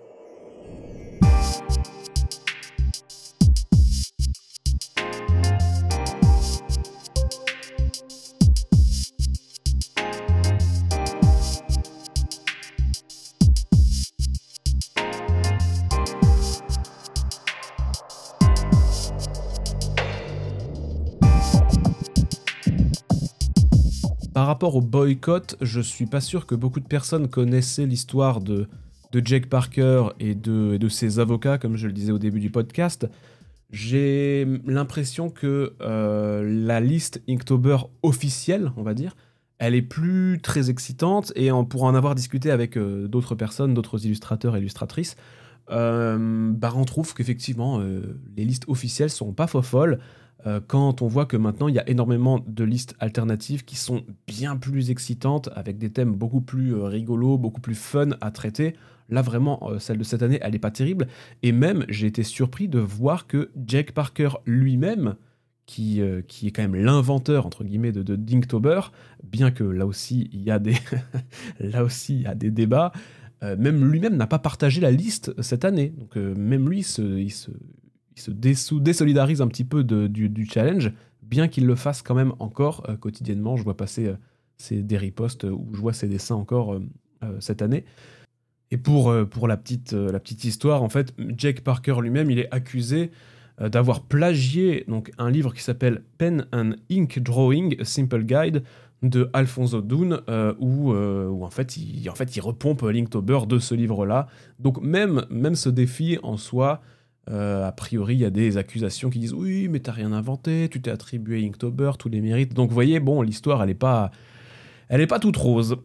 Au 24.72 24.82
boycott, 24.82 25.56
je 25.62 25.82
suis 25.82 26.06
pas 26.06 26.22
sûr 26.22 26.46
que 26.46 26.56
beaucoup 26.56 26.80
de 26.80 26.88
personnes 26.88 27.28
connaissaient 27.28 27.86
l'histoire 27.86 28.42
de, 28.42 28.68
de 29.14 29.22
Jake 29.26 29.48
Parker 29.48 30.10
et 30.20 30.34
de, 30.36 30.88
ses 30.90 31.20
avocats, 31.20 31.58
comme 31.58 31.78
je 31.78 31.88
le 31.88 31.94
disais 31.94 32.12
au 32.12 32.20
début 32.20 32.40
du 32.40 32.50
podcast. 32.50 33.08
J'ai 33.70 34.46
l'impression 34.66 35.30
que 35.30 35.74
euh, 35.82 36.44
la 36.66 36.80
liste 36.80 37.22
Inktober 37.30 37.78
officielle, 38.02 38.72
on 38.76 38.84
va 38.84 38.94
dire, 38.94 39.16
elle 39.60 39.76
est 39.76 39.84
plus 39.84 40.40
très 40.42 40.70
excitante 40.70 41.32
et 41.36 41.52
on, 41.52 41.64
pour 41.64 41.84
en 41.84 41.96
avoir 41.96 42.16
discuté 42.16 42.52
avec 42.52 42.76
euh, 42.76 43.08
d'autres 43.08 43.36
personnes, 43.36 43.74
d'autres 43.74 44.06
illustrateurs 44.06 44.56
et 44.56 44.60
illustratrices, 44.60 45.16
euh, 45.72 46.52
bah 46.52 46.74
on 46.76 46.84
trouve 46.84 47.14
qu'effectivement 47.14 47.80
les 48.36 48.44
listes 48.44 48.66
officielles 48.68 49.10
sont 49.10 49.32
pas 49.32 49.48
faux 49.48 49.62
folles. 49.62 50.00
Euh, 50.46 50.60
quand 50.66 51.02
on 51.02 51.08
voit 51.08 51.26
que 51.26 51.38
maintenant 51.38 51.68
il 51.68 51.76
y 51.76 51.80
a 51.80 51.90
énormément 51.90 52.44
de 52.46 52.64
listes 52.64 52.96
alternatives 53.00 53.64
qui 53.64 53.76
sont 53.76 54.04
bien 54.28 54.58
plus 54.58 54.92
excitantes, 54.92 55.50
avec 55.56 55.78
des 55.78 55.92
thèmes 55.92 56.14
beaucoup 56.14 56.42
plus 56.42 56.76
euh, 56.76 56.86
rigolos, 56.86 57.38
beaucoup 57.38 57.62
plus 57.62 57.76
fun 57.76 58.10
à 58.22 58.32
traiter. 58.32 58.76
Là 59.10 59.22
vraiment, 59.22 59.70
euh, 59.70 59.80
celle 59.80 59.98
de 59.98 60.04
cette 60.04 60.24
année, 60.24 60.40
elle 60.42 60.54
n'est 60.54 60.60
pas 60.60 60.72
terrible. 60.72 61.08
Et 61.44 61.52
même, 61.52 61.86
j'ai 61.90 62.08
été 62.08 62.24
surpris 62.24 62.68
de 62.68 62.80
voir 62.80 63.28
que 63.28 63.52
Jack 63.66 63.92
Parker 63.92 64.30
lui-même, 64.46 65.16
qui, 65.66 66.02
qui 66.28 66.48
est 66.48 66.52
quand 66.52 66.62
même 66.62 66.76
l'inventeur 66.76 67.46
entre 67.46 67.64
guillemets 67.64 67.94
de, 67.94 68.16
Dinktober, 68.18 68.82
bien 69.24 69.50
que 69.50 69.64
là 69.64 69.86
aussi 69.86 70.30
il 70.34 70.42
y 70.42 70.52
a 70.52 70.60
des, 70.60 70.76
là 71.62 71.86
aussi 71.86 72.16
il 72.16 72.22
y 72.24 72.26
a 72.26 72.36
des 72.36 72.52
débats, 72.52 72.92
même 73.42 73.90
lui-même 73.90 74.18
n'a 74.18 74.28
pas 74.28 74.40
partagé 74.40 74.82
la 74.82 74.92
liste 74.92 75.42
cette 75.42 75.64
année. 75.64 75.94
Donc 75.98 76.18
même 76.18 76.70
lui, 76.70 76.80
il 76.80 77.32
se 77.32 77.52
il 78.16 78.22
se 78.22 78.76
désolidarise 78.76 79.42
un 79.42 79.48
petit 79.48 79.64
peu 79.64 79.84
du, 79.84 80.46
challenge, 80.46 80.92
bien 81.22 81.48
qu'il 81.48 81.66
le 81.66 81.76
fasse 81.76 82.02
quand 82.02 82.16
même 82.16 82.34
encore 82.40 82.84
euh, 82.90 82.96
quotidiennement. 82.96 83.56
Je 83.58 83.64
vois 83.64 83.78
passer 83.78 84.08
euh, 84.08 84.82
des 84.82 84.98
reposts 84.98 85.46
où 85.46 85.70
je 85.74 85.80
vois 85.80 85.94
ses 85.94 86.08
dessins 86.08 86.36
encore 86.36 86.74
euh, 86.74 86.80
cette 87.40 87.62
année. 87.62 87.86
Et 88.72 88.78
pour, 88.78 89.12
la, 89.12 89.58
petite, 89.58 90.44
histoire, 90.44 90.82
en 90.82 90.90
fait, 90.90 91.14
Jake 91.38 91.62
Parker 91.62 91.96
lui-même, 92.02 92.32
il 92.32 92.40
est 92.40 92.52
accusé 92.52 93.12
d'avoir 93.60 94.02
plagié 94.02 94.84
donc, 94.88 95.12
un 95.20 95.30
livre 95.30 95.54
qui 95.54 95.62
s'appelle 95.62 96.02
Pen 96.18 96.48
and 96.52 96.72
Ink 96.90 97.20
Drawing, 97.20 97.80
A 97.80 97.86
Simple 97.86 98.24
Guide 98.24 98.64
de 99.04 99.30
Alfonso 99.34 99.84
Dune, 99.84 100.22
où, 100.58 100.92
en, 100.92 101.50
fait, 101.52 101.78
il, 101.78 102.10
repompe 102.42 102.82
Linktober 102.82 103.42
de 103.48 103.60
ce 103.60 103.76
livre-là. 103.76 104.26
Donc 104.58 104.82
même 104.82 105.54
ce 105.54 105.70
défi 105.70 106.18
en 106.24 106.38
soi, 106.38 106.82
euh, 107.30 107.66
a 107.66 107.72
priori, 107.72 108.16
il 108.16 108.20
y 108.20 108.26
a 108.26 108.30
des 108.30 108.58
accusations 108.58 109.10
qui 109.10 109.20
disent 109.20 109.34
oui, 109.34 109.68
mais 109.70 109.80
t'as 109.80 109.94
rien 109.94 110.12
inventé, 110.12 110.68
tu 110.70 110.82
t'es 110.82 110.92
attribué 110.92 111.46
Inktober 111.46 111.92
tous 111.98 112.10
les 112.10 112.22
mérites. 112.22 112.54
Donc, 112.54 112.70
vous 112.70 112.74
voyez, 112.74 113.00
bon, 113.00 113.22
l'histoire, 113.22 113.64
elle 113.64 113.70
est 113.70 113.76
pas, 113.76 114.12
elle 114.90 115.02
est 115.02 115.08
pas 115.08 115.20
toute 115.20 115.38
rose. 115.38 115.78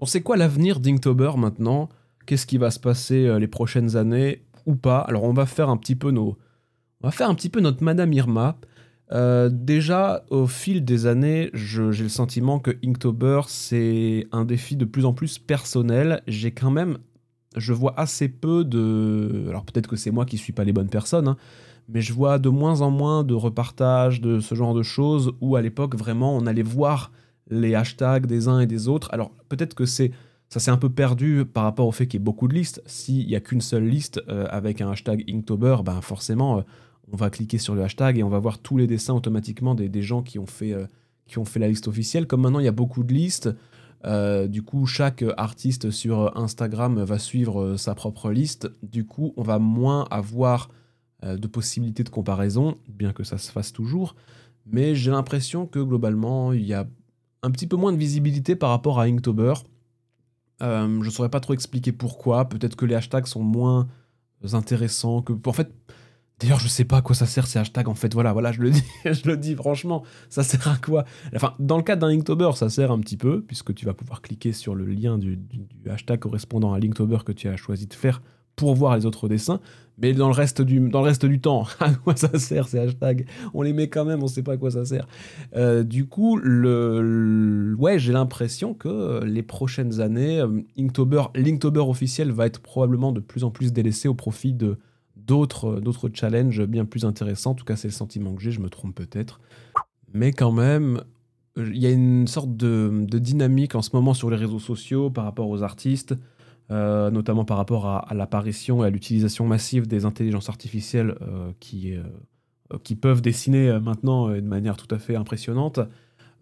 On 0.00 0.06
sait 0.06 0.22
quoi 0.22 0.36
l'avenir 0.36 0.80
d'Inktober 0.80 1.32
maintenant? 1.36 1.88
Qu'est-ce 2.26 2.46
qui 2.46 2.58
va 2.58 2.70
se 2.70 2.80
passer 2.80 3.26
euh, 3.26 3.38
les 3.38 3.48
prochaines 3.48 3.96
années 3.96 4.42
ou 4.64 4.76
pas? 4.76 4.98
Alors, 5.00 5.24
on 5.24 5.32
va 5.32 5.46
faire 5.46 5.68
un 5.68 5.76
petit 5.76 5.94
peu 5.94 6.10
nos, 6.10 6.38
on 7.02 7.08
va 7.08 7.10
faire 7.10 7.28
un 7.28 7.34
petit 7.34 7.50
peu 7.50 7.60
notre 7.60 7.84
Madame 7.84 8.12
Irma. 8.12 8.56
Euh, 9.12 9.48
déjà, 9.52 10.24
au 10.30 10.46
fil 10.46 10.84
des 10.84 11.06
années, 11.06 11.50
j'ai 11.52 11.82
le 11.82 12.08
sentiment 12.08 12.58
que 12.58 12.72
Inktober, 12.84 13.42
c'est 13.46 14.26
un 14.32 14.44
défi 14.44 14.76
de 14.76 14.84
plus 14.84 15.04
en 15.04 15.12
plus 15.12 15.38
personnel. 15.38 16.22
J'ai 16.26 16.50
quand 16.50 16.70
même 16.70 16.98
je 17.56 17.72
vois 17.72 17.98
assez 17.98 18.28
peu 18.28 18.64
de... 18.64 19.46
Alors 19.48 19.64
peut-être 19.64 19.88
que 19.88 19.96
c'est 19.96 20.10
moi 20.10 20.24
qui 20.24 20.38
suis 20.38 20.52
pas 20.52 20.64
les 20.64 20.72
bonnes 20.72 20.88
personnes, 20.88 21.28
hein, 21.28 21.36
mais 21.88 22.00
je 22.00 22.12
vois 22.12 22.38
de 22.38 22.48
moins 22.48 22.80
en 22.80 22.90
moins 22.90 23.24
de 23.24 23.34
repartages 23.34 24.20
de 24.20 24.40
ce 24.40 24.54
genre 24.54 24.74
de 24.74 24.82
choses 24.82 25.32
où 25.40 25.56
à 25.56 25.62
l'époque 25.62 25.96
vraiment 25.96 26.36
on 26.36 26.46
allait 26.46 26.62
voir 26.62 27.12
les 27.48 27.74
hashtags 27.74 28.26
des 28.26 28.48
uns 28.48 28.60
et 28.60 28.66
des 28.66 28.88
autres. 28.88 29.08
Alors 29.12 29.30
peut-être 29.48 29.74
que 29.74 29.86
c'est 29.86 30.12
ça 30.48 30.60
s'est 30.60 30.70
un 30.70 30.76
peu 30.76 30.90
perdu 30.90 31.44
par 31.44 31.64
rapport 31.64 31.88
au 31.88 31.92
fait 31.92 32.06
qu'il 32.06 32.20
y 32.20 32.22
ait 32.22 32.24
beaucoup 32.24 32.46
de 32.46 32.54
listes. 32.54 32.80
S'il 32.86 33.26
n'y 33.26 33.34
a 33.34 33.40
qu'une 33.40 33.60
seule 33.60 33.86
liste 33.86 34.22
euh, 34.28 34.46
avec 34.50 34.80
un 34.80 34.90
hashtag 34.90 35.24
Inktober, 35.28 35.78
ben 35.84 36.00
forcément 36.00 36.58
euh, 36.58 36.62
on 37.12 37.16
va 37.16 37.30
cliquer 37.30 37.58
sur 37.58 37.74
le 37.74 37.82
hashtag 37.82 38.18
et 38.18 38.22
on 38.22 38.28
va 38.28 38.38
voir 38.38 38.58
tous 38.58 38.76
les 38.76 38.86
dessins 38.86 39.14
automatiquement 39.14 39.74
des, 39.74 40.02
gens 40.02 40.22
qui 40.22 40.38
ont, 40.38 40.46
fait, 40.46 40.72
euh, 40.72 40.86
qui 41.26 41.38
ont 41.38 41.44
fait 41.44 41.58
la 41.58 41.68
liste 41.68 41.88
officielle. 41.88 42.26
Comme 42.26 42.42
maintenant 42.42 42.60
il 42.60 42.64
y 42.64 42.68
a 42.68 42.72
beaucoup 42.72 43.02
de 43.02 43.12
listes, 43.12 43.50
euh, 44.06 44.46
du 44.46 44.62
coup, 44.62 44.86
chaque 44.86 45.24
artiste 45.36 45.90
sur 45.90 46.36
Instagram 46.36 47.02
va 47.02 47.18
suivre 47.18 47.76
sa 47.76 47.94
propre 47.94 48.30
liste. 48.30 48.70
Du 48.82 49.04
coup, 49.04 49.32
on 49.36 49.42
va 49.42 49.58
moins 49.58 50.06
avoir 50.10 50.68
euh, 51.24 51.36
de 51.36 51.46
possibilités 51.46 52.04
de 52.04 52.08
comparaison, 52.08 52.76
bien 52.88 53.12
que 53.12 53.24
ça 53.24 53.38
se 53.38 53.50
fasse 53.50 53.72
toujours. 53.72 54.14
Mais 54.64 54.94
j'ai 54.94 55.10
l'impression 55.10 55.66
que 55.66 55.78
globalement, 55.78 56.52
il 56.52 56.64
y 56.64 56.74
a 56.74 56.86
un 57.42 57.50
petit 57.50 57.66
peu 57.66 57.76
moins 57.76 57.92
de 57.92 57.98
visibilité 57.98 58.54
par 58.54 58.70
rapport 58.70 59.00
à 59.00 59.04
Inktober. 59.04 59.54
Euh, 60.62 61.00
je 61.00 61.06
ne 61.06 61.10
saurais 61.10 61.28
pas 61.28 61.40
trop 61.40 61.54
expliquer 61.54 61.92
pourquoi. 61.92 62.48
Peut-être 62.48 62.76
que 62.76 62.86
les 62.86 62.94
hashtags 62.94 63.26
sont 63.26 63.42
moins 63.42 63.88
intéressants 64.52 65.22
que. 65.22 65.32
En 65.46 65.52
fait, 65.52 65.72
D'ailleurs, 66.38 66.60
je 66.60 66.68
sais 66.68 66.84
pas 66.84 66.98
à 66.98 67.02
quoi 67.02 67.14
ça 67.14 67.24
sert 67.24 67.46
ces 67.46 67.58
hashtags 67.58 67.88
en 67.88 67.94
fait. 67.94 68.12
Voilà, 68.12 68.34
voilà, 68.34 68.52
je 68.52 68.60
le 68.60 69.36
dis, 69.36 69.54
franchement, 69.54 70.02
ça 70.28 70.42
sert 70.42 70.68
à 70.68 70.76
quoi? 70.76 71.06
Enfin, 71.34 71.54
dans 71.58 71.78
le 71.78 71.82
cas 71.82 71.96
d'un 71.96 72.08
Inktober, 72.08 72.50
ça 72.54 72.68
sert 72.68 72.90
un 72.90 73.00
petit 73.00 73.16
peu 73.16 73.40
puisque 73.40 73.74
tu 73.74 73.86
vas 73.86 73.94
pouvoir 73.94 74.20
cliquer 74.20 74.52
sur 74.52 74.74
le 74.74 74.84
lien 74.84 75.16
du, 75.16 75.38
hashtag 75.88 76.20
correspondant 76.20 76.74
à 76.74 76.78
l'Inktober 76.78 77.18
que 77.24 77.32
tu 77.32 77.48
as 77.48 77.56
choisi 77.56 77.86
de 77.86 77.94
faire 77.94 78.20
pour 78.54 78.74
voir 78.74 78.96
les 78.96 79.06
autres 79.06 79.28
dessins. 79.28 79.60
Mais 79.96 80.12
dans 80.12 80.28
le 80.28 80.34
reste 80.34 80.60
du, 80.60 81.40
temps, 81.40 81.66
à 81.80 81.94
quoi 81.94 82.14
ça 82.16 82.38
sert 82.38 82.68
ces 82.68 82.80
hashtags? 82.80 83.26
On 83.54 83.62
les 83.62 83.72
met 83.72 83.88
quand 83.88 84.04
même, 84.04 84.22
on 84.22 84.28
sait 84.28 84.42
pas 84.42 84.52
à 84.52 84.56
quoi 84.58 84.70
ça 84.70 84.84
sert. 84.84 85.06
Euh, 85.56 85.84
du 85.84 86.06
coup, 86.06 86.36
le, 86.36 87.74
ouais, 87.78 87.98
j'ai 87.98 88.12
l'impression 88.12 88.74
que 88.74 89.24
les 89.24 89.42
prochaines 89.42 90.02
années, 90.02 90.40
euh, 90.40 90.60
Inktober, 90.78 91.22
l'Inktober 91.34 91.80
officiel 91.80 92.30
va 92.30 92.44
être 92.44 92.60
probablement 92.60 93.12
de 93.12 93.20
plus 93.20 93.42
en 93.42 93.50
plus 93.50 93.72
délaissé 93.72 94.06
au 94.06 94.14
profit 94.14 94.52
de 94.52 94.76
d'autres, 95.26 95.80
d'autres 95.80 96.10
challenges 96.12 96.64
bien 96.64 96.84
plus 96.84 97.04
intéressants. 97.04 97.52
En 97.52 97.54
tout 97.54 97.64
cas, 97.64 97.76
c'est 97.76 97.88
le 97.88 97.92
sentiment 97.92 98.34
que 98.34 98.42
j'ai, 98.42 98.50
je 98.50 98.60
me 98.60 98.70
trompe 98.70 98.94
peut-être. 98.94 99.40
Mais 100.12 100.32
quand 100.32 100.52
même, 100.52 101.02
il 101.56 101.78
y 101.78 101.86
a 101.86 101.90
une 101.90 102.26
sorte 102.26 102.56
de, 102.56 103.06
dynamique 103.18 103.74
en 103.74 103.82
ce 103.82 103.90
moment 103.92 104.14
sur 104.14 104.30
les 104.30 104.36
réseaux 104.36 104.58
sociaux 104.58 105.10
par 105.10 105.24
rapport 105.24 105.48
aux 105.48 105.62
artistes, 105.62 106.14
euh, 106.70 107.10
notamment 107.10 107.44
par 107.44 107.56
rapport 107.56 107.86
à, 107.86 108.12
l'apparition 108.14 108.84
et 108.84 108.86
à 108.86 108.90
l'utilisation 108.90 109.46
massive 109.46 109.86
des 109.86 110.04
intelligences 110.04 110.48
artificielles 110.48 111.16
euh, 111.22 111.52
qui, 111.60 111.94
euh, 111.94 112.02
qui 112.82 112.96
peuvent 112.96 113.22
dessiner 113.22 113.78
maintenant 113.80 114.28
de 114.28 114.40
manière 114.40 114.76
tout 114.76 114.92
à 114.94 114.98
fait 114.98 115.16
impressionnante. 115.16 115.80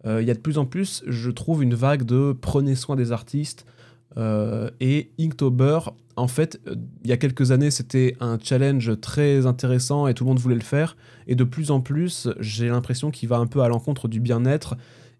Il 0.07 0.23
y 0.23 0.29
a 0.29 0.35
de 0.35 0.39
plus 0.39 0.59
en 0.59 0.67
plus, 0.67 1.03
je 1.07 1.31
trouve, 1.31 1.63
une 1.63 1.73
vague 1.73 2.03
de 2.03 2.31
prenez 2.39 2.75
soin 2.75 2.95
des 2.95 3.11
artistes, 3.11 3.65
euh, 4.17 4.69
et 4.79 5.11
Inktober, 5.19 5.79
en 6.15 6.27
fait, 6.27 6.61
euh, 6.67 6.75
il 7.03 7.09
y 7.09 7.13
a 7.13 7.17
quelques 7.17 7.51
années, 7.51 7.71
c'était 7.71 8.15
un 8.19 8.37
challenge 8.41 8.99
très 9.01 9.45
intéressant 9.45 10.07
et 10.07 10.13
tout 10.13 10.23
le 10.23 10.29
monde 10.29 10.39
voulait 10.39 10.55
le 10.55 10.61
faire. 10.61 10.95
Et 11.27 11.35
de 11.35 11.43
plus 11.43 11.71
en 11.71 11.81
plus, 11.81 12.29
j'ai 12.39 12.69
l'impression 12.69 13.11
qu'il 13.11 13.29
va 13.29 13.37
un 13.37 13.47
peu 13.47 13.61
à 13.61 13.67
l'encontre 13.67 14.07
du 14.07 14.19
bien-être 14.19 14.75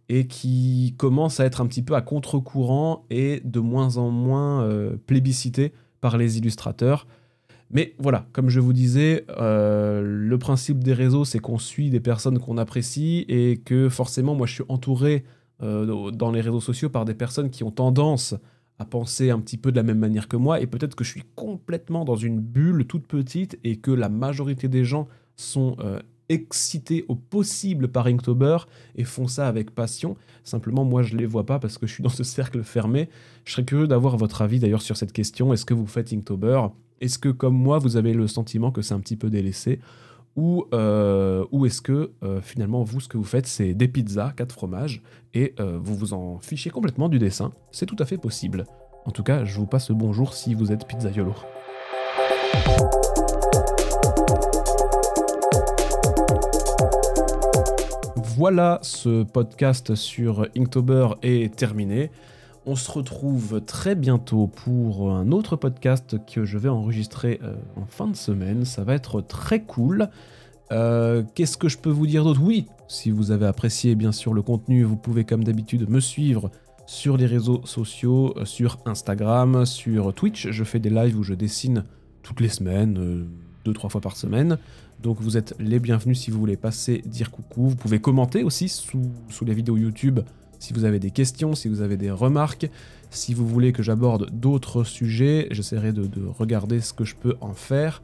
et 0.08 0.28
qui 0.28 0.94
commence 0.98 1.40
à 1.40 1.46
être 1.46 1.62
un 1.62 1.68
petit 1.68 1.82
peu 1.82 1.96
à 1.96 2.02
contre-courant 2.02 3.06
et 3.10 3.42
de 3.44 3.60
moins 3.60 3.98
en 3.98 4.12
moins 4.12 4.64
euh, 4.64 4.96
plébiscité 5.08 5.74
par 6.00 6.18
les 6.18 6.38
illustrateurs. 6.38 7.08
Mais 7.72 7.96
voilà, 7.98 8.28
comme 8.32 8.50
je 8.50 8.60
vous 8.60 8.74
disais, 8.74 9.26
le 9.40 10.36
principe 10.38 10.84
des 10.84 10.94
réseaux, 10.94 11.26
c'est 11.26 11.40
qu'on 11.40 11.58
suit 11.58 11.90
des 11.90 12.00
personnes 12.00 12.38
qu'on 12.38 12.60
apprécie 12.60 13.26
et 13.28 13.58
que 13.58 13.90
forcément, 13.90 14.36
moi, 14.36 14.46
je 14.46 14.54
suis 14.54 14.64
entouré 14.70 15.26
dans 15.60 16.32
les 16.32 16.42
réseaux 16.42 16.62
sociaux 16.62 16.90
par 16.90 17.06
des 17.06 17.16
personnes 17.16 17.50
qui 17.50 17.64
ont 17.64 17.72
tendance 17.72 18.36
à 18.80 18.86
penser 18.86 19.30
un 19.30 19.40
petit 19.40 19.58
peu 19.58 19.72
de 19.72 19.78
la 19.78 19.84
même 19.84 20.00
manière 20.00 20.28
que 20.28 20.38
moi, 20.38 20.60
et 20.60 20.68
peut-être 20.68 20.96
que 20.96 21.04
je 21.04 21.12
suis 21.12 21.24
complètement 21.36 22.06
dans 22.06 22.16
une 22.16 22.40
bulle 22.40 22.86
toute 22.86 23.08
petite 23.08 23.58
et 23.64 23.78
que 23.78 23.92
la 23.92 24.10
majorité 24.10 24.68
des 24.68 24.84
gens 24.84 25.08
sont 25.38 25.78
euh, 25.80 26.00
excités 26.30 27.06
au 27.08 27.16
possible 27.16 27.88
par 27.88 28.08
Inktober 28.08 28.58
et 28.96 29.04
font 29.04 29.28
ça 29.28 29.48
avec 29.48 29.72
passion. 29.72 30.18
Simplement, 30.44 30.84
moi, 30.84 31.04
je 31.04 31.16
les 31.16 31.26
vois 31.26 31.46
pas 31.46 31.60
parce 31.60 31.78
que 31.78 31.88
je 31.88 31.94
suis 31.94 32.04
dans 32.04 32.10
ce 32.10 32.24
cercle 32.24 32.64
fermé. 32.64 33.10
Je 33.46 33.54
serais 33.54 33.66
curieux 33.66 33.88
d'avoir 33.88 34.18
votre 34.18 34.42
avis 34.42 34.60
d'ailleurs 34.60 34.82
sur 34.82 34.98
cette 34.98 35.14
question. 35.14 35.54
Est-ce 35.54 35.66
que 35.66 35.74
vous 35.74 35.88
faites 35.88 36.12
Inktober? 36.14 36.62
Est-ce 37.02 37.20
que, 37.20 37.30
comme 37.30 37.56
moi, 37.56 37.78
vous 37.78 37.98
avez 37.98 38.14
le 38.14 38.28
sentiment 38.28 38.72
que 38.72 38.82
c'est 38.82 38.94
un 38.94 39.00
petit 39.00 39.18
peu 39.18 39.30
délaissé? 39.30 39.80
Ou, 40.36 40.66
euh, 40.74 41.46
ou 41.52 41.66
est-ce 41.66 41.82
que 41.82 42.12
euh, 42.24 42.42
finalement 42.42 42.84
vous 42.84 43.00
ce 43.00 43.08
que 43.08 43.18
vous 43.18 43.24
faites 43.24 43.48
c'est 43.48 43.74
des 43.74 43.88
pizzas, 43.88 44.34
quatre 44.36 44.52
fromages, 44.52 45.02
et 45.34 45.54
euh, 45.60 45.80
vous 45.82 45.96
vous 45.96 46.14
en 46.14 46.40
fichez 46.40 46.70
complètement 46.70 47.10
du 47.10 47.20
dessin 47.20 47.54
C'est 47.72 47.86
tout 47.86 47.96
à 48.00 48.06
fait 48.06 48.18
possible. 48.18 48.66
En 49.06 49.12
tout 49.12 49.24
cas, 49.24 49.46
je 49.46 49.58
vous 49.60 49.68
passe 49.68 49.90
le 49.90 49.96
bonjour 49.96 50.34
si 50.34 50.54
vous 50.54 50.72
êtes 50.72 50.88
pizzaiolo. 50.88 51.36
Voilà, 58.38 58.80
ce 58.82 59.24
podcast 59.24 59.96
sur 59.96 60.48
Inktober 60.58 61.10
est 61.22 61.56
terminé. 61.56 62.12
On 62.68 62.76
se 62.76 62.92
retrouve 62.92 63.62
très 63.62 63.94
bientôt 63.94 64.48
pour 64.48 65.12
un 65.12 65.32
autre 65.32 65.56
podcast 65.56 66.18
que 66.26 66.46
je 66.46 66.58
vais 66.58 66.70
enregistrer 66.70 67.40
euh, 67.44 67.54
en 67.76 67.86
fin 67.86 68.08
de 68.08 68.16
semaine. 68.16 68.66
Ça 68.66 68.84
va 68.84 68.96
être 68.96 69.22
très 69.22 69.62
cool. 69.62 70.10
Euh, 70.72 71.22
qu'est-ce 71.36 71.58
que 71.58 71.70
je 71.70 71.78
peux 71.78 71.92
vous 71.92 72.08
dire 72.08 72.24
d'autre? 72.24 72.42
Oui, 72.42 72.66
si 72.88 73.12
vous 73.12 73.30
avez 73.30 73.46
apprécié 73.46 73.94
bien 73.94 74.12
sûr 74.12 74.34
le 74.34 74.42
contenu, 74.42 74.82
vous 74.82 74.96
pouvez 74.96 75.26
comme 75.26 75.44
d'habitude 75.44 75.88
me 75.88 76.00
suivre 76.00 76.50
sur 76.88 77.18
les 77.18 77.28
réseaux 77.28 77.62
sociaux, 77.66 78.34
euh, 78.36 78.46
sur 78.46 78.80
Instagram, 78.88 79.68
sur 79.68 80.12
Twitch. 80.12 80.50
Je 80.50 80.64
fais 80.64 80.80
des 80.80 80.90
lives 80.90 81.20
où 81.20 81.24
je 81.24 81.36
dessine 81.36 81.84
toutes 82.24 82.40
les 82.42 82.50
semaines, 82.50 83.28
deux, 83.64 83.74
trois 83.74 83.92
fois 83.92 84.02
par 84.02 84.18
semaine. 84.18 84.58
Donc 85.04 85.22
vous 85.22 85.38
êtes 85.38 85.54
les 85.60 85.80
bienvenus 85.80 86.20
si 86.20 86.32
vous 86.32 86.40
voulez 86.40 86.58
passer 86.58 87.04
dire 87.06 87.30
coucou. 87.30 87.70
Vous 87.70 87.76
pouvez 87.76 88.00
commenter 88.00 88.44
aussi 88.44 88.70
sous, 88.70 89.12
sous 89.30 89.46
les 89.46 89.54
vidéos 89.54 89.78
YouTube 89.78 90.22
si 90.60 90.74
vous 90.74 90.86
avez 90.86 91.00
des 91.00 91.12
questions, 91.12 91.56
si 91.56 91.68
vous 91.68 91.82
avez 91.82 91.98
des 91.98 92.12
remarques. 92.12 92.70
Si 93.12 93.34
vous 93.34 93.48
voulez 93.48 93.72
que 93.72 93.84
j'aborde 93.84 94.30
d'autres 94.32 94.84
sujets, 94.84 95.48
j'essaierai 95.52 95.94
de, 95.94 96.06
de 96.06 96.26
regarder 96.26 96.82
ce 96.82 96.94
que 96.94 97.06
je 97.06 97.16
peux 97.16 97.36
en 97.40 97.54
faire. 97.54 98.02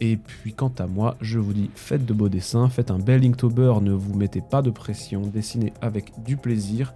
Et 0.00 0.16
puis 0.16 0.52
quant 0.52 0.72
à 0.78 0.86
moi, 0.88 1.16
je 1.20 1.38
vous 1.38 1.52
dis 1.52 1.70
faites 1.76 2.04
de 2.04 2.12
beaux 2.12 2.28
dessins, 2.28 2.68
faites 2.68 2.90
un 2.90 2.98
bel 2.98 3.24
Inktober, 3.24 3.74
ne 3.82 3.92
vous 3.92 4.14
mettez 4.14 4.40
pas 4.40 4.60
de 4.60 4.70
pression, 4.70 5.20
dessinez 5.20 5.72
avec 5.80 6.12
du 6.24 6.36
plaisir, 6.36 6.92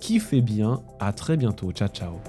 kiffez 0.00 0.42
bien, 0.42 0.82
à 1.00 1.14
très 1.14 1.38
bientôt, 1.38 1.72
ciao 1.72 1.88
ciao 1.88 2.20